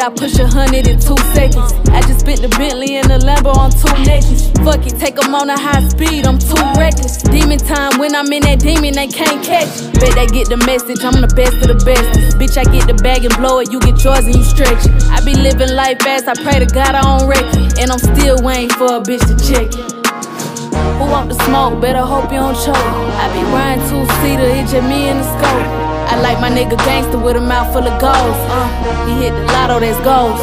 [0.00, 1.72] I push a hundred in two seconds.
[1.92, 4.48] I just spent the Bentley and the Lambo on two necklaces.
[4.64, 7.20] Fuck it, take 'em on a high speed, I'm too reckless.
[7.28, 9.68] Demon time, when I'm in that demon, they can't catch.
[9.68, 10.00] it.
[10.00, 12.38] Bet they get the message, I'm the best of the best.
[12.40, 14.92] Bitch, I get the bag and blow it, you get yours and you stretch it.
[15.12, 17.78] I be living life fast, I pray to God I don't wreck it.
[17.80, 19.84] And I'm still waiting for a bitch to check it.
[20.96, 21.80] Who want the smoke?
[21.80, 22.76] Better hope you don't choke.
[23.20, 25.89] I be riding two seater, it just me and the scope.
[26.10, 28.40] I like my nigga gangster with a mouth full of goals.
[28.50, 30.42] Uh, he hit the lotto, that's goals.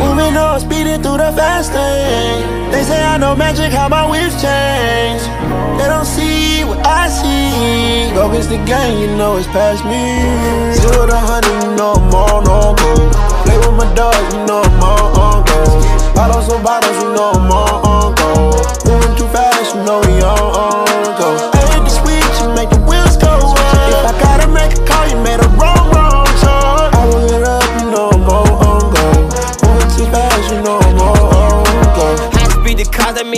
[0.00, 2.70] Moving on, speeding through the fast lane.
[2.72, 5.20] They say I know magic, how my whips change.
[5.76, 8.14] They don't see what I see.
[8.14, 10.24] Go against the game, you know it's past me.
[10.72, 12.92] Zero to hundred, you know I'm on on go.
[13.44, 15.60] Play with my dogs, you know I'm on on go.
[16.16, 18.56] Bottles on bottles, you know I'm on on go.
[18.88, 21.45] Moving too fast, you know we on on go.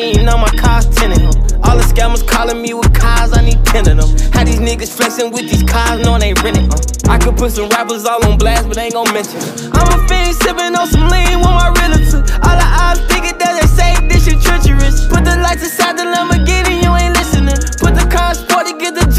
[0.00, 1.18] Mean you my car's tinted.
[1.18, 1.66] Huh?
[1.66, 4.10] All the scammers calling me with cars, I need ten of them.
[4.32, 6.70] How these niggas flexing with these cars, knowing they renting.
[6.70, 6.78] Uh.
[7.08, 9.40] I could put some rappers all on blast, but ain't gon' mention.
[9.74, 12.22] I'm a fiend sipping on some lean with my relative.
[12.46, 15.06] All the odds thinking that they say this shit treacherous.
[15.08, 17.58] Put the lights inside the Lamborghini, you ain't listening.
[17.82, 18.74] Put the car in sport to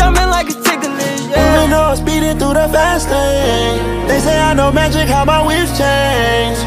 [0.10, 0.98] jumping like it's tickling.
[1.30, 1.62] Yeah.
[1.62, 4.08] Moving on, speeding through the fast lane.
[4.08, 6.58] They say I know magic, how my whips change.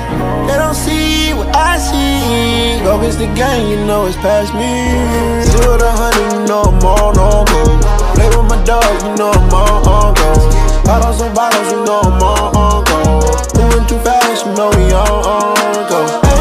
[0.46, 2.82] They don't see what I see.
[2.84, 4.70] Go against the game, you know it's past me.
[5.50, 7.62] Zero to hundred, you know I'm on on go.
[8.14, 10.30] Play with my dogs, you know I'm on on go.
[10.86, 12.98] Bottles on bottles, you know I'm on on go.
[13.58, 16.31] Moving too fast, you know we on on go.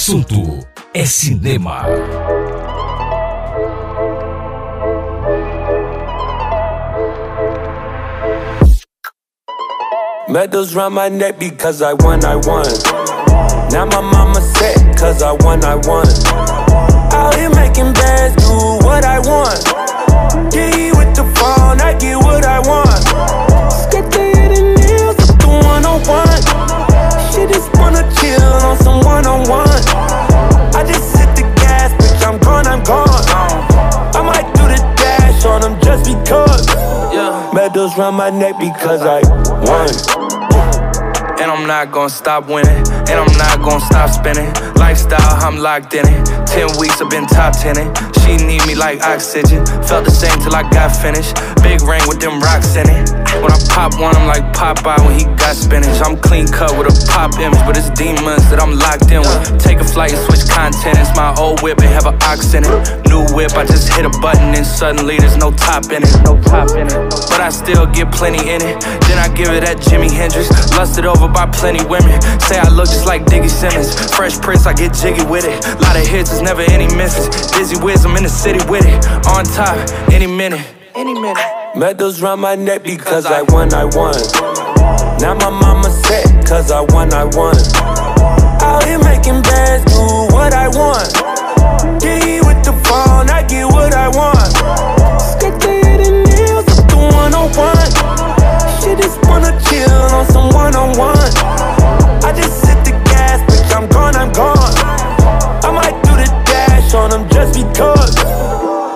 [0.00, 1.84] Assunto é cinema.
[10.26, 12.64] Medals round my neck because I won, I won.
[13.72, 16.06] Now my mama set cause I won, I won.
[17.12, 19.62] Out here making bands, do what I want.
[20.50, 23.04] Get with the phone, I get what I want.
[23.70, 24.32] Skip the
[24.78, 26.79] nails the 101.
[27.50, 29.68] Just wanna chill on some one on one.
[30.78, 33.08] I just hit the gas, bitch, I'm gone, I'm gone.
[34.14, 36.66] I might do the dash on them just because.
[37.12, 37.50] Yeah.
[37.52, 39.20] Medals round my neck because I
[39.66, 39.90] won.
[41.40, 42.86] And I'm not gonna stop winning.
[43.08, 44.52] And I'm not gonna stop spinning.
[44.74, 46.26] Lifestyle, I'm locked in it.
[46.46, 47.90] Ten weeks, I've been top tenning.
[48.22, 49.64] She need me like oxygen.
[49.88, 51.34] Felt the same till I got finished.
[51.80, 53.08] Big ring with them rocks in it.
[53.40, 56.00] When I pop one, I'm like Popeye when he got spinach.
[56.04, 59.56] I'm clean cut with a pop image, but it's demons that I'm locked in with.
[59.62, 60.98] Take a flight and switch content.
[60.98, 63.08] It's my old whip and have an ox in it.
[63.08, 66.12] New whip, I just hit a button and suddenly there's no top in it.
[66.24, 67.00] No top in it.
[67.32, 68.76] But I still get plenty in it.
[69.08, 70.50] Then I give it that Jimi Hendrix.
[70.76, 72.20] Lusted over by plenty women.
[72.44, 73.94] Say I look just like Diggy Simmons.
[74.12, 75.56] Fresh Prince, I get jiggy with it.
[75.80, 77.30] Lot of hits, there's never any misses.
[77.56, 79.00] Dizzy Wiz, I'm in the city with it.
[79.32, 79.78] On top,
[80.12, 80.60] any minute.
[80.94, 81.59] Any minute.
[81.74, 84.14] Medals round my neck because I won, I won.
[85.20, 87.54] Now my mama set cause I won, I won.
[88.60, 90.02] Out here making bands, do
[90.34, 91.06] what I want.
[92.02, 94.50] Get with the phone, I get what I want.
[95.22, 98.82] Skip the hidden nails up the 101.
[98.82, 101.32] She just wanna chill on some one on one.
[102.26, 104.74] I just hit the gas, bitch, I'm gone, I'm gone.
[105.64, 108.39] I might do the dash on them just because.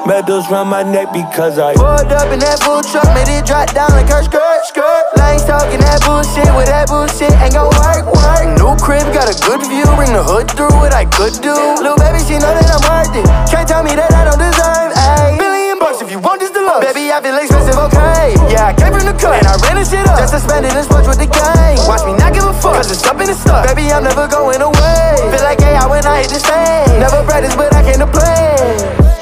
[0.07, 3.73] Medals round my neck because I Pulled up in that food truck, made it drop
[3.73, 5.05] down like her skirt, skirt.
[5.17, 8.45] Lanes talking that bullshit with that bullshit ain't gon' work, work.
[8.61, 11.57] New crib, got a good view, bring the hood through what I could do.
[11.81, 13.25] Little baby, she know that I'm worth it.
[13.49, 15.41] Can't tell me that I don't deserve, ayy.
[15.41, 16.85] Billion bucks if you want this deluxe.
[16.85, 18.37] Baby, I feel expensive, okay.
[18.53, 20.21] Yeah, I came from the cut, and I ran this shit up.
[20.21, 21.81] Just to spend it and sponge with the gang.
[21.89, 23.65] Watch me not give a fuck, cause it's up in the stuff.
[23.73, 25.17] Baby, I'm never going away.
[25.33, 26.93] Feel like AI when I hit the stage.
[27.01, 29.14] Never practice, but I came to play.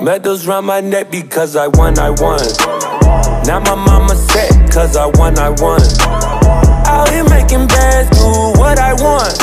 [0.00, 2.38] Medals round my neck because I won, I won.
[3.46, 5.80] Now my mama set cause I won, I won.
[6.86, 9.34] Out here making bands, do what I want.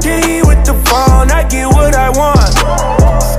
[0.00, 2.54] G with the phone, I get what I want.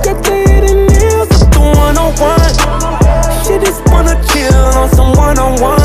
[0.04, 0.12] The
[0.46, 3.44] hidden nails up the 101.
[3.44, 5.80] Shit just wanna chill on some one on one.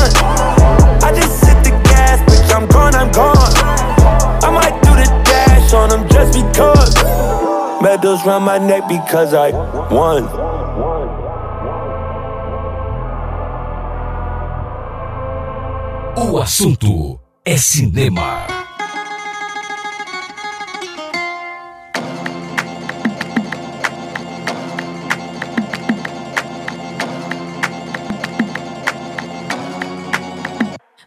[1.02, 3.52] I just hit the gas, bitch, I'm gone, I'm gone.
[4.44, 7.31] I might do the dash on them just because.
[7.82, 9.50] Medals round my neck because I
[9.90, 10.22] won.
[16.16, 18.46] O assunto é cinema.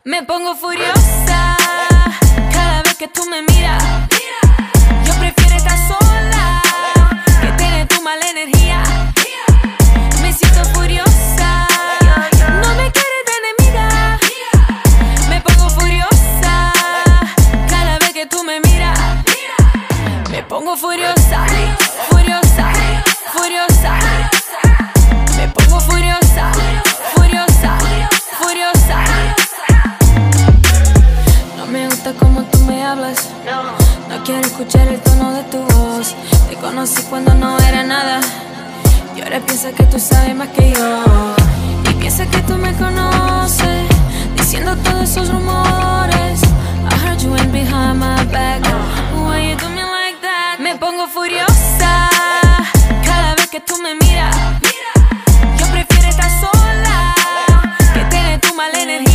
[0.03, 1.55] Me pongo furiosa
[2.53, 4.04] cada vez que tú me miras.
[8.05, 8.83] Mala energía.
[10.21, 11.67] Me siento furiosa,
[12.61, 14.19] no me quieres de enemiga.
[15.27, 16.71] Me pongo furiosa
[17.67, 18.99] cada vez que tú me miras.
[20.29, 21.47] Me pongo furiosa,
[22.11, 22.71] furiosa,
[23.33, 24.24] furiosa.
[32.05, 33.29] Gusta como tú me hablas.
[34.09, 36.15] No quiero escuchar el tono de tu voz.
[36.49, 38.19] Te conocí cuando no era nada.
[39.15, 41.03] Y ahora piensa que tú sabes más que yo.
[41.89, 43.87] Y piensa que tú me conoces.
[44.35, 46.41] Diciendo todos esos rumores.
[46.91, 48.61] I heard you went behind my back.
[49.15, 50.59] Why you do me like that?
[50.59, 52.09] Me pongo furiosa.
[53.03, 54.35] Cada vez que tú me miras.
[55.59, 57.15] Yo prefiero estar sola.
[57.93, 59.14] Que tener tu mala energía.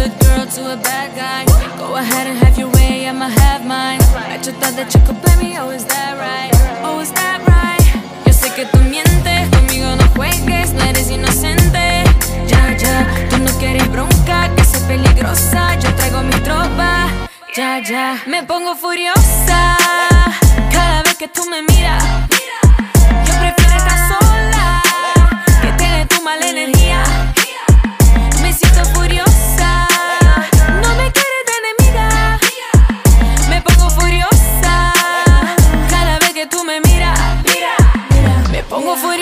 [0.00, 1.44] Good girl to a bad guy.
[1.76, 4.00] Go ahead and have your way, I'ma have mine.
[4.32, 6.52] I just thought that you could play me, oh, is that right?
[6.86, 7.84] Oh, is that right?
[8.26, 11.84] Yo sé que tú mientes, conmigo no juegues, no eres inocente.
[12.50, 12.96] Ya, ya,
[13.28, 15.62] tú no quieres bronca, que soy peligrosa.
[15.82, 17.08] Yo traigo mi tropa.
[17.56, 19.76] Ya, ya, me pongo furiosa
[20.72, 22.04] cada vez que tú me miras.
[23.26, 24.82] Yo prefiero estar sola
[25.60, 27.02] que tener tu mala energía.
[38.80, 39.19] Me pongo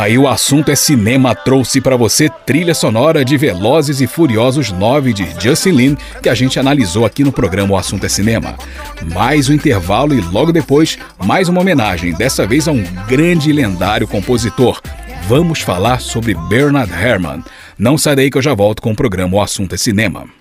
[0.00, 5.12] Aí o assunto é cinema trouxe para você trilha sonora de Velozes e Furiosos 9
[5.12, 8.54] de Justin Lin, que a gente analisou aqui no programa O Assunto é Cinema.
[9.12, 13.52] Mais um intervalo e logo depois mais uma homenagem, dessa vez a um grande e
[13.52, 14.80] lendário compositor.
[15.28, 17.44] Vamos falar sobre Bernard Herrmann.
[17.78, 20.39] Não sai daí que eu já volto com o programa O Assunto é Cinema.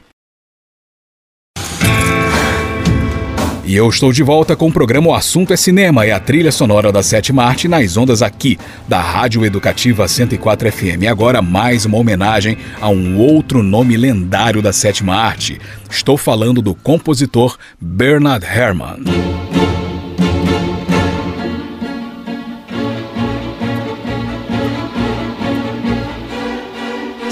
[3.69, 6.51] E eu estou de volta com o programa O Assunto é Cinema e a trilha
[6.51, 11.05] sonora da sétima arte nas ondas aqui, da Rádio Educativa 104 FM.
[11.07, 15.61] Agora mais uma homenagem a um outro nome lendário da sétima arte.
[15.87, 19.03] Estou falando do compositor Bernard Herrmann.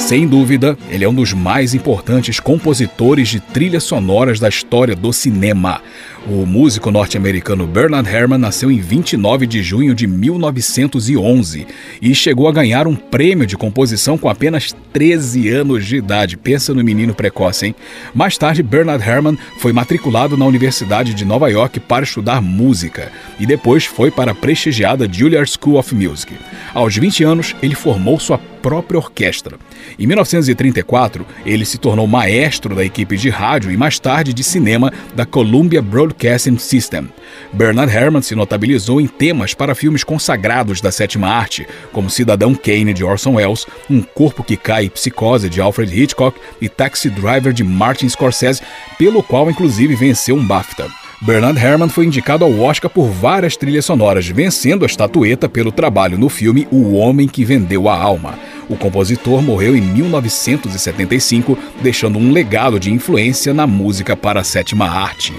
[0.07, 5.11] Sem dúvida, ele é um dos mais importantes compositores de trilhas sonoras da história do
[5.11, 5.81] cinema.
[6.25, 11.67] O músico norte-americano Bernard Herrmann nasceu em 29 de junho de 1911
[12.01, 16.37] e chegou a ganhar um prêmio de composição com apenas 13 anos de idade.
[16.37, 17.75] Pensa no menino precoce, hein?
[18.15, 23.45] Mais tarde, Bernard Herrmann foi matriculado na Universidade de Nova York para estudar música e
[23.45, 26.33] depois foi para a prestigiada Juilliard School of Music.
[26.73, 29.57] Aos 20 anos, ele formou sua própria orquestra.
[29.97, 34.91] Em 1934, ele se tornou maestro da equipe de rádio e mais tarde de cinema
[35.15, 37.09] da Columbia Broadcasting System.
[37.51, 42.93] Bernard Herrmann se notabilizou em temas para filmes consagrados da sétima arte, como Cidadão Kane
[42.93, 47.53] de Orson Welles, Um Corpo que Cai e Psicose de Alfred Hitchcock e Taxi Driver
[47.53, 48.61] de Martin Scorsese,
[48.97, 51.06] pelo qual inclusive venceu um BAFTA.
[51.19, 56.17] Bernard Herrmann foi indicado ao Oscar por várias trilhas sonoras, vencendo a estatueta pelo trabalho
[56.17, 58.37] no filme O Homem que Vendeu a Alma.
[58.69, 64.87] O compositor morreu em 1975, deixando um legado de influência na música para a sétima
[64.87, 65.33] arte.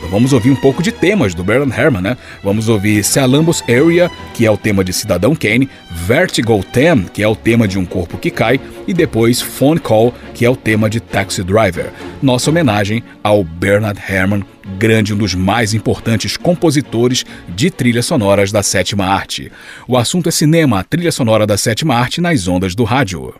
[0.00, 2.16] Então vamos ouvir um pouco de temas do Bernard Herrmann, né?
[2.42, 7.28] Vamos ouvir Columbus Area, que é o tema de Cidadão Kane, Vertigo 10, que é
[7.28, 8.58] o tema de Um Corpo que Cai,
[8.88, 11.92] e depois Phone Call, que é o tema de Taxi Driver.
[12.22, 14.42] Nossa homenagem ao Bernard Herrmann,
[14.78, 19.52] grande um dos mais importantes compositores de trilhas sonoras da sétima arte.
[19.86, 23.34] O assunto é cinema, trilha sonora da sétima arte nas ondas do rádio.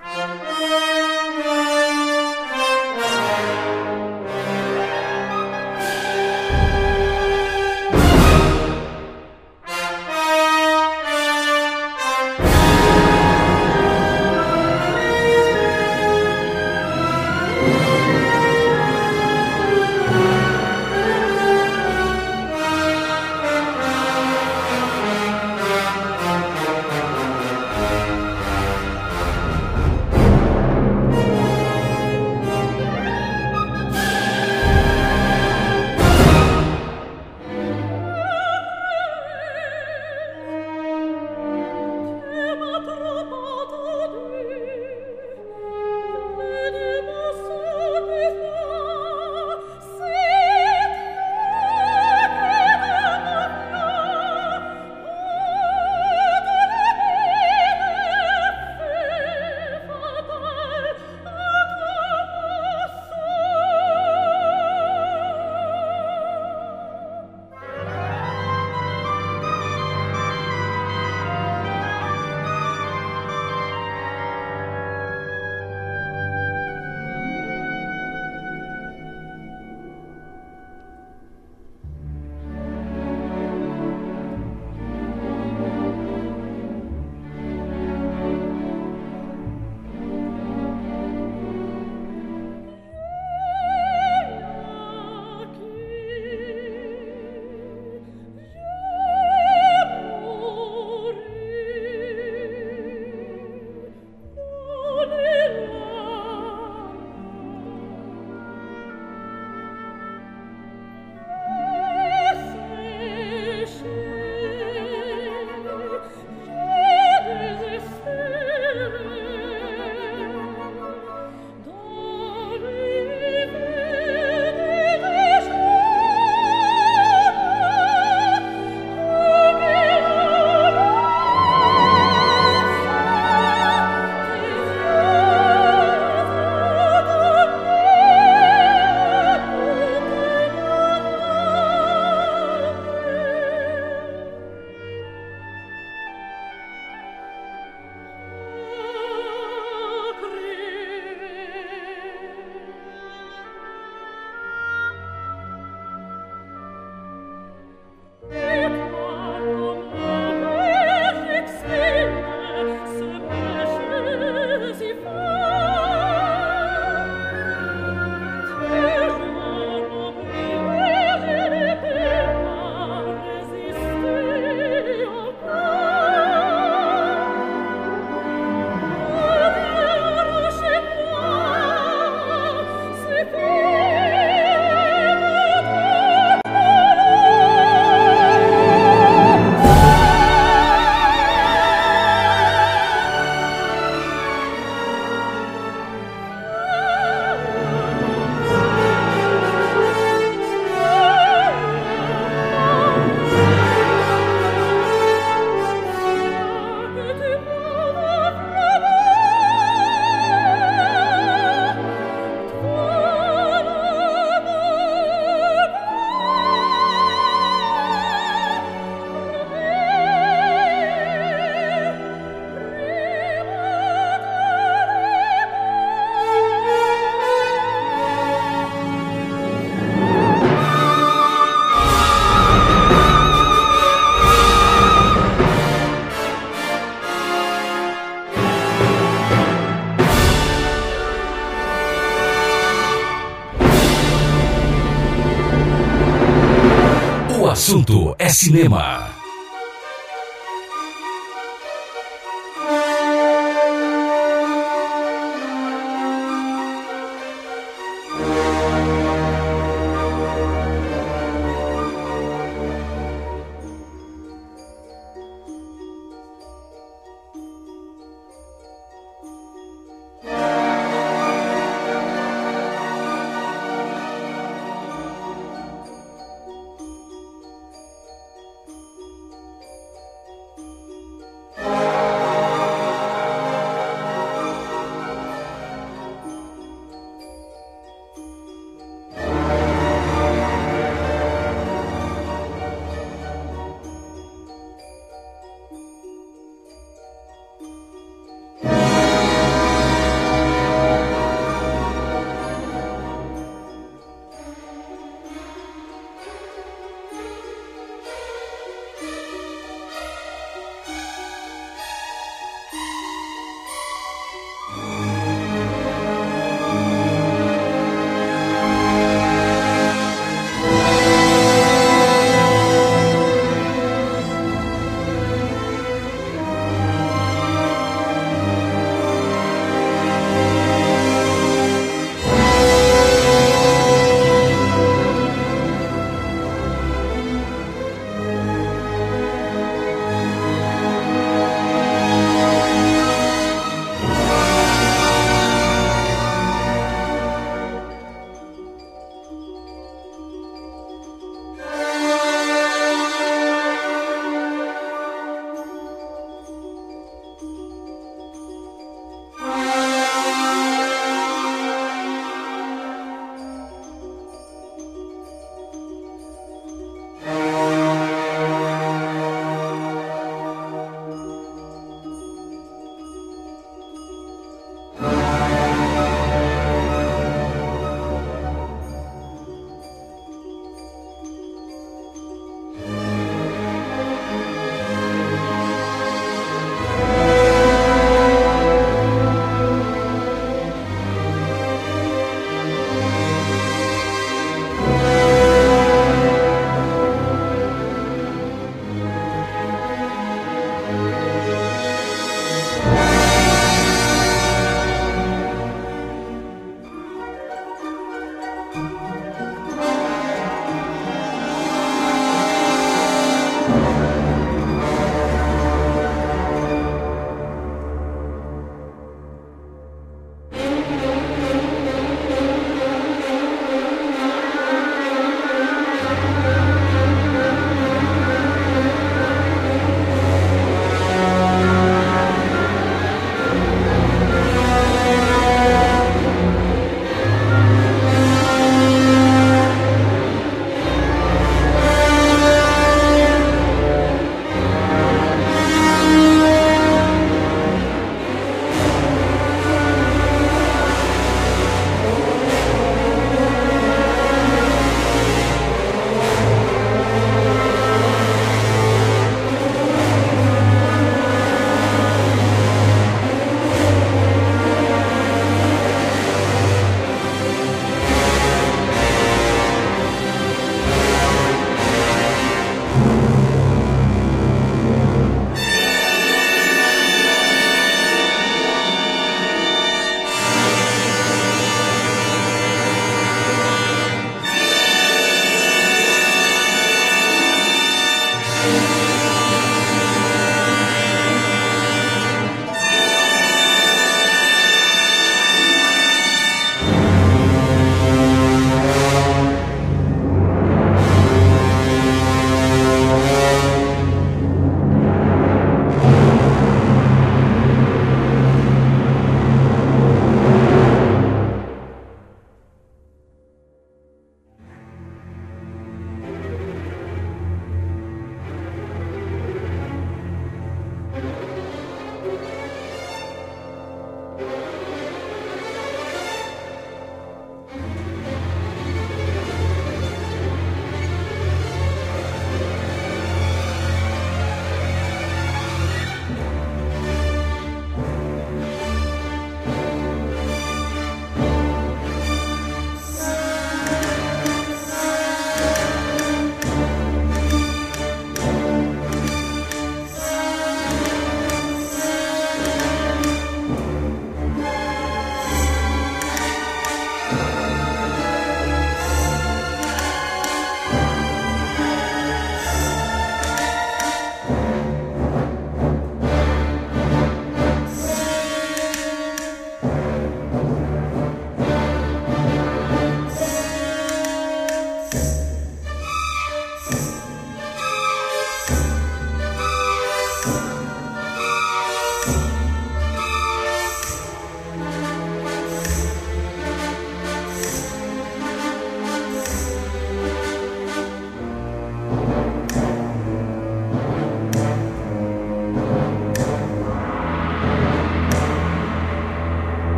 [247.61, 249.10] Assunto é cinema.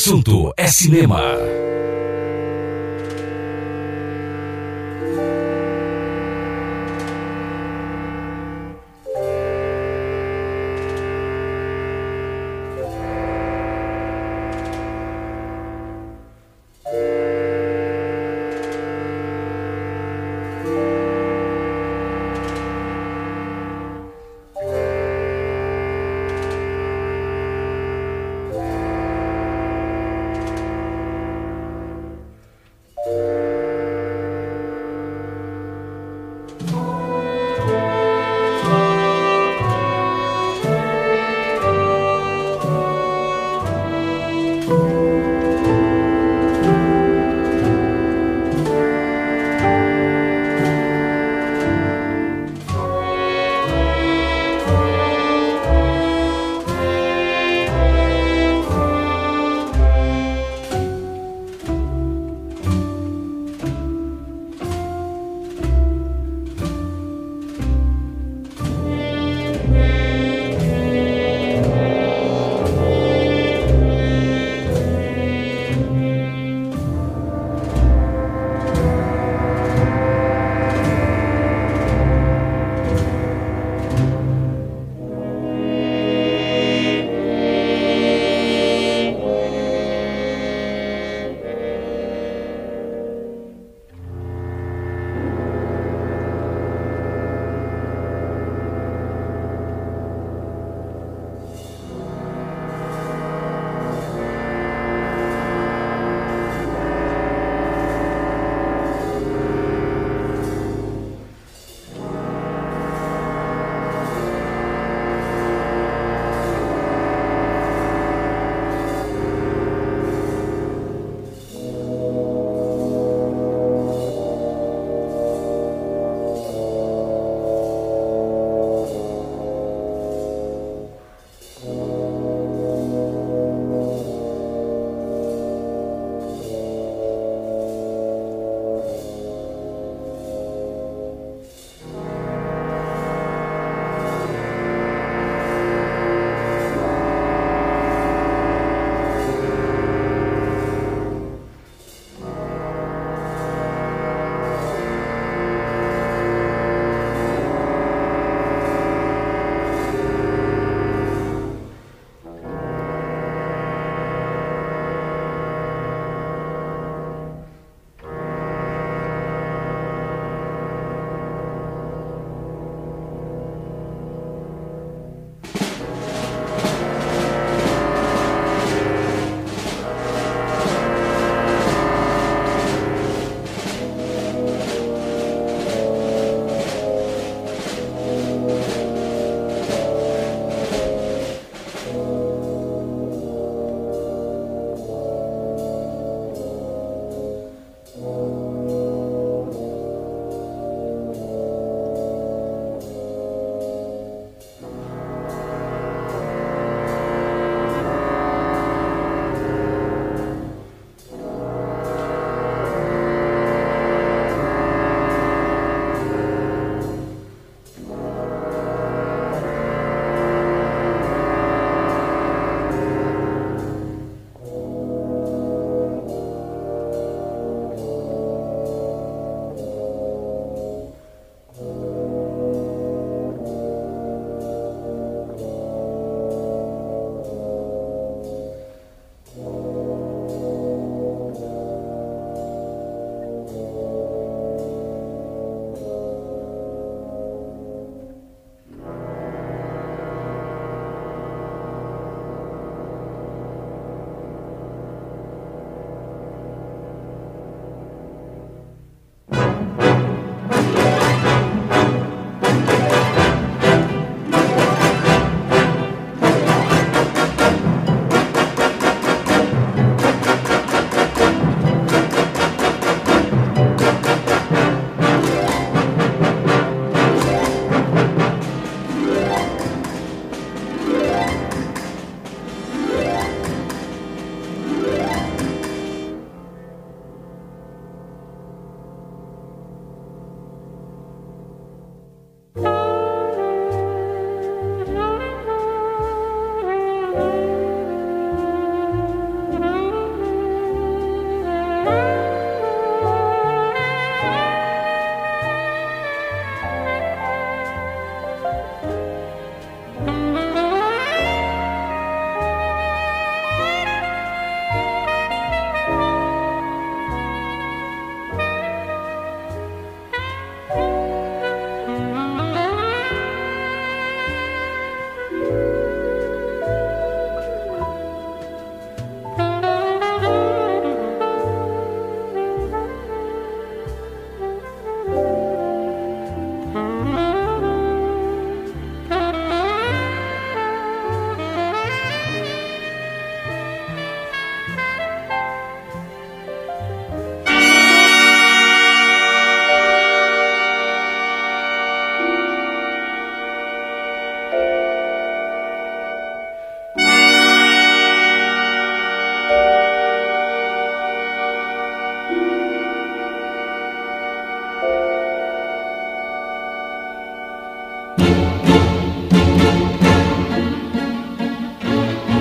[0.00, 1.20] Assunto é cinema.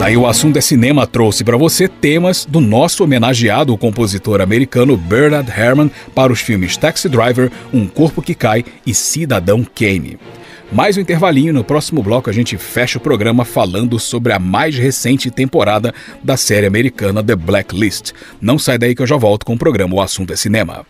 [0.10, 5.52] Aí o assunto é cinema trouxe para você temas do nosso homenageado compositor americano Bernard
[5.52, 10.18] Herrmann para os filmes Taxi Driver, Um Corpo que Cai e Cidadão Kane.
[10.72, 14.76] Mais um intervalinho, no próximo bloco a gente fecha o programa falando sobre a mais
[14.76, 18.12] recente temporada da série americana The Blacklist.
[18.42, 20.88] Não sai daí que eu já volto com o programa O Assunto é Cinema.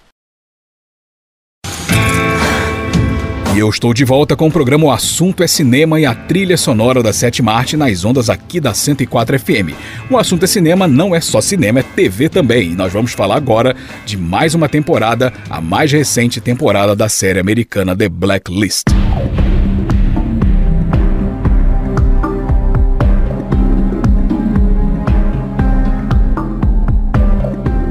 [3.59, 7.03] Eu estou de volta com o programa O Assunto é Cinema e a trilha sonora
[7.03, 9.75] da Sétima Arte nas ondas aqui da 104 FM.
[10.09, 12.71] O Assunto é Cinema não é só cinema, é TV também.
[12.71, 13.75] E nós vamos falar agora
[14.05, 18.85] de mais uma temporada, a mais recente temporada da série americana The Blacklist.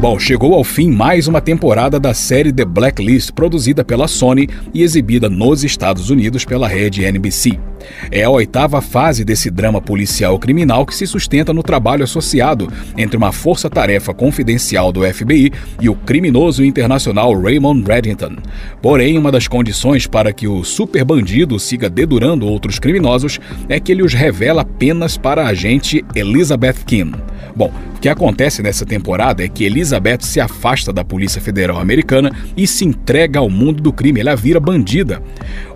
[0.01, 4.85] Bom, chegou ao fim mais uma temporada da série The Blacklist, produzida pela Sony e
[4.85, 7.59] exibida nos Estados Unidos pela rede NBC.
[8.11, 13.17] É a oitava fase desse drama policial criminal que se sustenta no trabalho associado entre
[13.17, 18.37] uma força-tarefa confidencial do FBI e o criminoso internacional Raymond Reddington.
[18.83, 23.39] Porém, uma das condições para que o super bandido siga dedurando outros criminosos
[23.69, 27.15] é que ele os revela apenas para a agente Elizabeth Keane.
[27.55, 32.31] Bom, o que acontece nessa temporada é que Elizabeth se afasta da Polícia Federal Americana
[32.57, 34.21] e se entrega ao mundo do crime.
[34.21, 35.21] Ela vira bandida.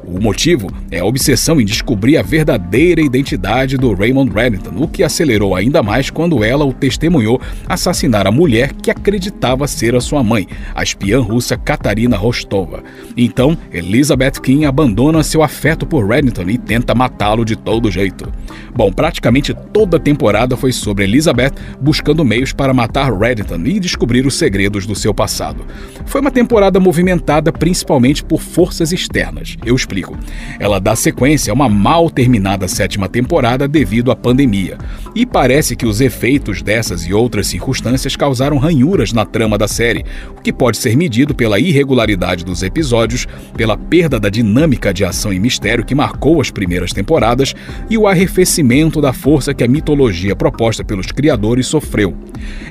[0.05, 5.05] O motivo é a obsessão em descobrir a verdadeira identidade do Raymond Reddington, o que
[5.05, 10.23] acelerou ainda mais quando ela o testemunhou assassinar a mulher que acreditava ser a sua
[10.23, 12.83] mãe, a espiã russa Katarina Rostova.
[13.16, 18.31] Então, Elizabeth King abandona seu afeto por Reddington e tenta matá-lo de todo jeito.
[18.74, 24.27] Bom, praticamente toda a temporada foi sobre Elizabeth buscando meios para matar Reddington e descobrir
[24.27, 25.65] os segredos do seu passado.
[26.07, 29.57] Foi uma temporada movimentada principalmente por forças externas.
[29.65, 30.16] Eu explico.
[30.59, 34.78] Ela dá sequência a uma mal terminada sétima temporada devido à pandemia.
[35.14, 40.05] E parece que os efeitos dessas e outras circunstâncias causaram ranhuras na trama da série,
[40.36, 45.32] o que pode ser medido pela irregularidade dos episódios, pela perda da dinâmica de ação
[45.32, 47.55] e mistério que marcou as primeiras temporadas
[47.90, 52.16] e o arrefecimento da força que a mitologia proposta pelos criadores sofreu.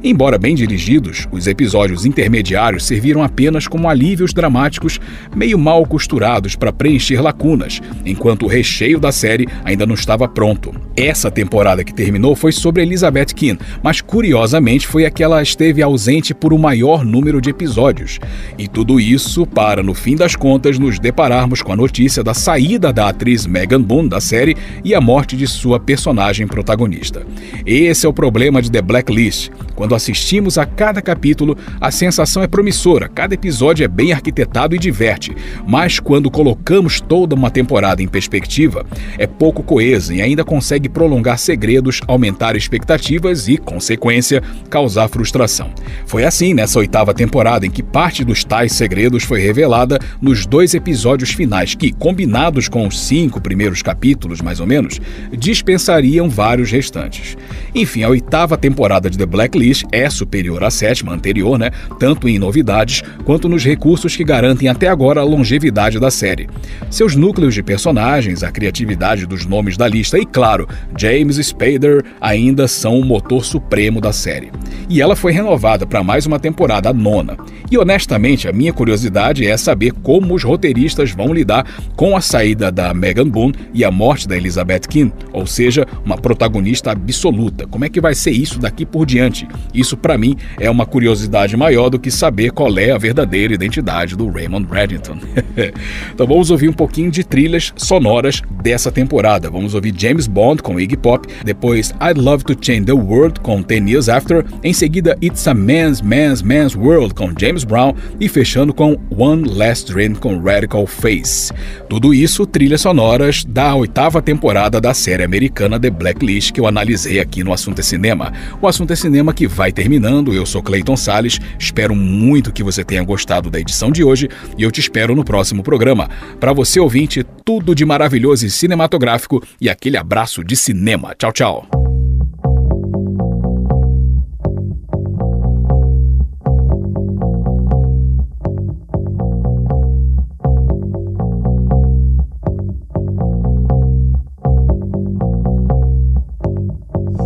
[0.03, 4.99] Embora bem dirigidos, os episódios intermediários serviram apenas como alívios dramáticos
[5.35, 10.73] meio mal costurados para preencher lacunas, enquanto o recheio da série ainda não estava pronto.
[10.95, 15.81] Essa temporada que terminou foi sobre Elizabeth Keane, mas curiosamente foi a que ela esteve
[15.81, 18.19] ausente por o maior número de episódios.
[18.57, 22.93] E tudo isso para, no fim das contas, nos depararmos com a notícia da saída
[22.93, 27.25] da atriz Megan Boone da série e a morte de sua personagem protagonista.
[27.65, 29.49] Esse é o problema de The Blacklist.
[29.75, 34.79] Quando assistimos a cada capítulo, a sensação é promissora, cada episódio é bem arquitetado e
[34.79, 35.35] diverte,
[35.67, 38.85] mas quando colocamos toda uma temporada em perspectiva,
[39.17, 45.71] é pouco coesa e ainda consegue prolongar segredos, aumentar expectativas e, consequência, causar frustração.
[46.05, 50.73] Foi assim nessa oitava temporada em que parte dos tais segredos foi revelada nos dois
[50.73, 54.99] episódios finais que, combinados com os cinco primeiros capítulos, mais ou menos,
[55.31, 57.37] dispensariam vários restantes.
[57.73, 61.71] Enfim, a oitava temporada de The Blacklist é superior à sétima anterior, né?
[61.99, 66.47] Tanto em novidades quanto nos recursos que garantem até agora a longevidade da série.
[66.91, 72.67] Seus núcleos de personagens, a criatividade dos nomes da lista e, claro, James Spader ainda
[72.67, 74.51] são o motor supremo da série.
[74.89, 77.37] E ela foi renovada para mais uma temporada, a nona.
[77.71, 81.65] E honestamente, a minha curiosidade é saber como os roteiristas vão lidar
[81.95, 86.17] com a saída da Megan Boone e a morte da Elizabeth Keane, ou seja, uma
[86.17, 87.65] protagonista absoluta.
[87.67, 89.47] Como é que vai ser isso daqui por diante?
[89.73, 94.17] Isso para mim é uma curiosidade maior do que saber qual é a verdadeira identidade
[94.17, 95.17] do Raymond Reddington.
[96.13, 99.51] então vamos ouvir um pouquinho de trilhas sonoras dessa temporada.
[99.51, 103.61] Vamos ouvir James Bond com Iggy Pop, depois I'd Love to Change the World com
[103.61, 108.27] Ten Years After, em seguida It's a Man's Man's Man's World com James Brown e
[108.27, 111.53] fechando com One Last Dream com Radical Face.
[111.87, 117.19] Tudo isso trilhas sonoras da oitava temporada da série americana The Blacklist que eu analisei
[117.19, 118.33] aqui no Assunto é Cinema.
[118.59, 120.33] O Assunto é Cinema que vai terminando.
[120.33, 121.39] Eu sou Clayton Sales.
[121.59, 124.27] Espero muito que você tenha gostado da edição de hoje
[124.57, 126.09] e eu te espero no próximo programa.
[126.39, 131.13] Para você ouvinte, tudo de maravilhoso e cinematográfico e aquele abraço de cinema.
[131.17, 131.67] Tchau, tchau.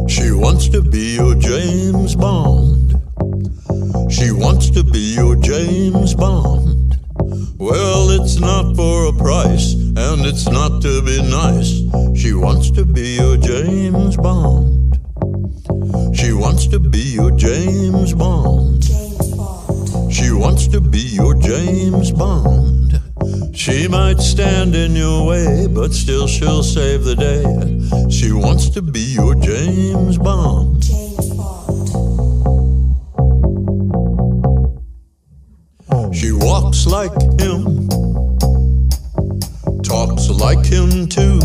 [0.07, 2.95] She wants to be your James Bond.
[4.09, 6.74] She wants to be your James Bond.
[7.65, 11.81] Well, it's not for a price, and it's not to be nice.
[12.15, 14.99] She wants to be your James Bond.
[16.15, 18.83] She wants to be your James Bond.
[18.83, 20.13] James Bond.
[20.13, 23.01] She wants to be your James Bond.
[23.55, 28.11] She might stand in your way, but still she'll save the day.
[28.11, 30.83] She wants to be your James Bond.
[30.83, 31.04] James
[36.85, 37.87] like him,
[39.81, 41.39] talks like him too.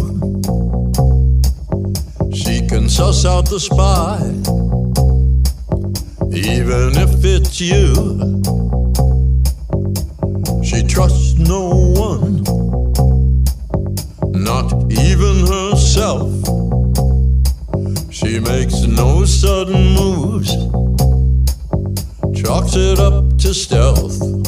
[2.34, 4.18] She can suss out the spy,
[6.32, 8.42] even if it's you.
[10.62, 12.42] She trusts no one,
[14.32, 16.30] not even herself.
[18.10, 20.54] She makes no sudden moves,
[22.40, 24.39] chalks it up to stealth.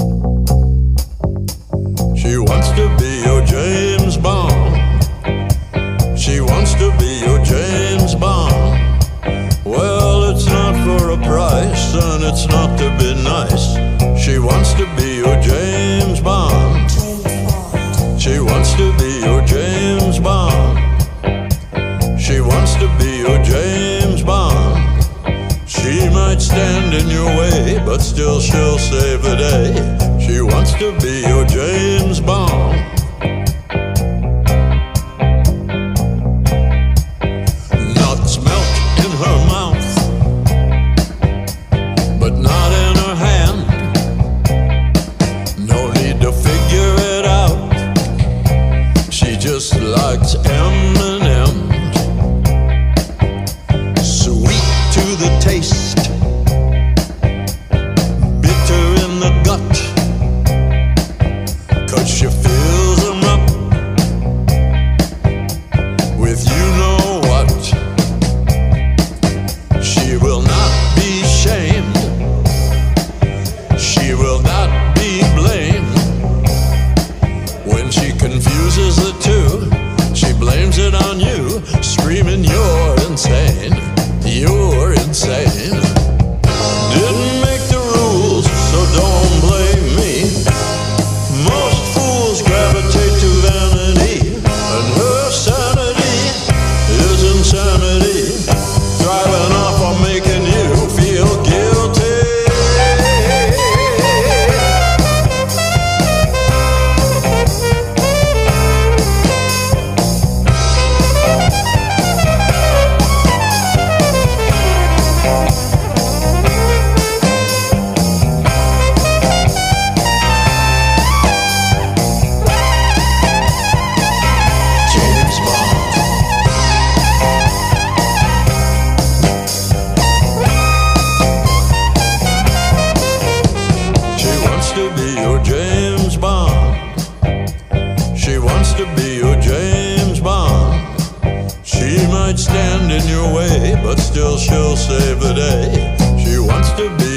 [144.13, 145.97] still she'll save the day.
[146.23, 147.12] She wants to be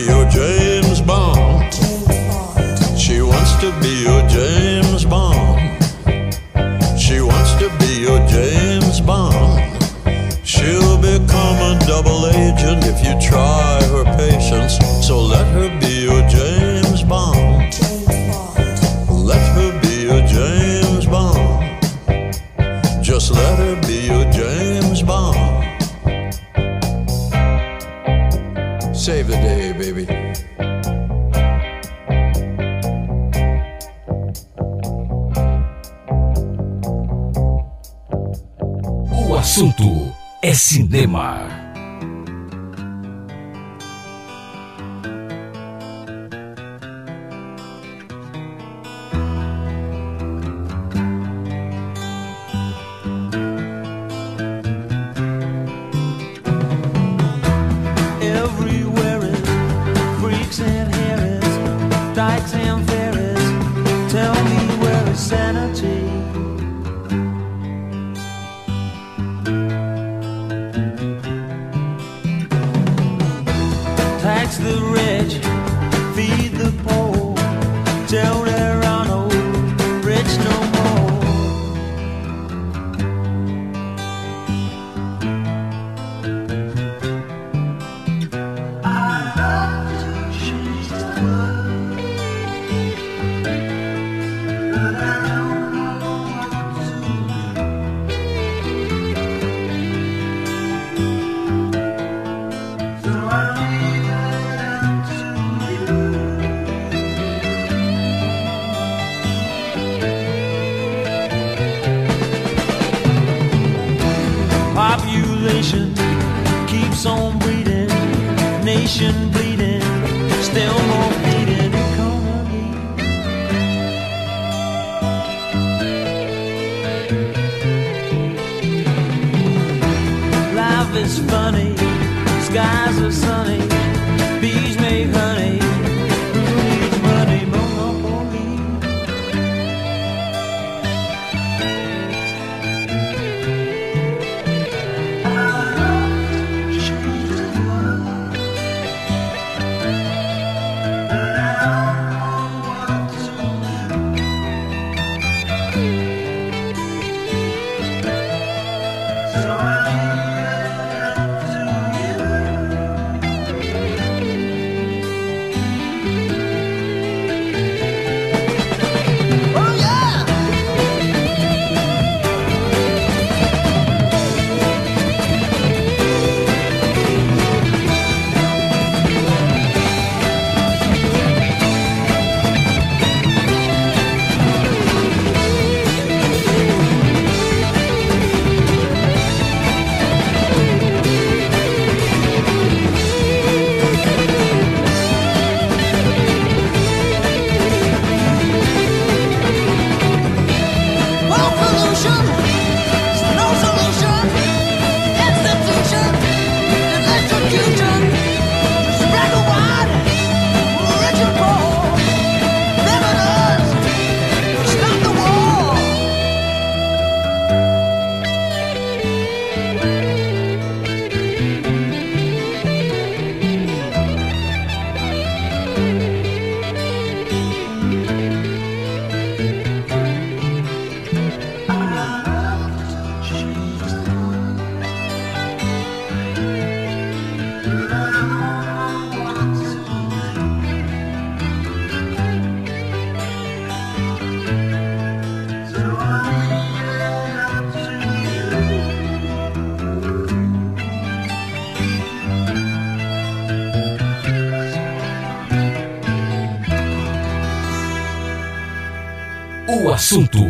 [259.96, 260.46] assunto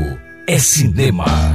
[0.48, 1.55] é cinema.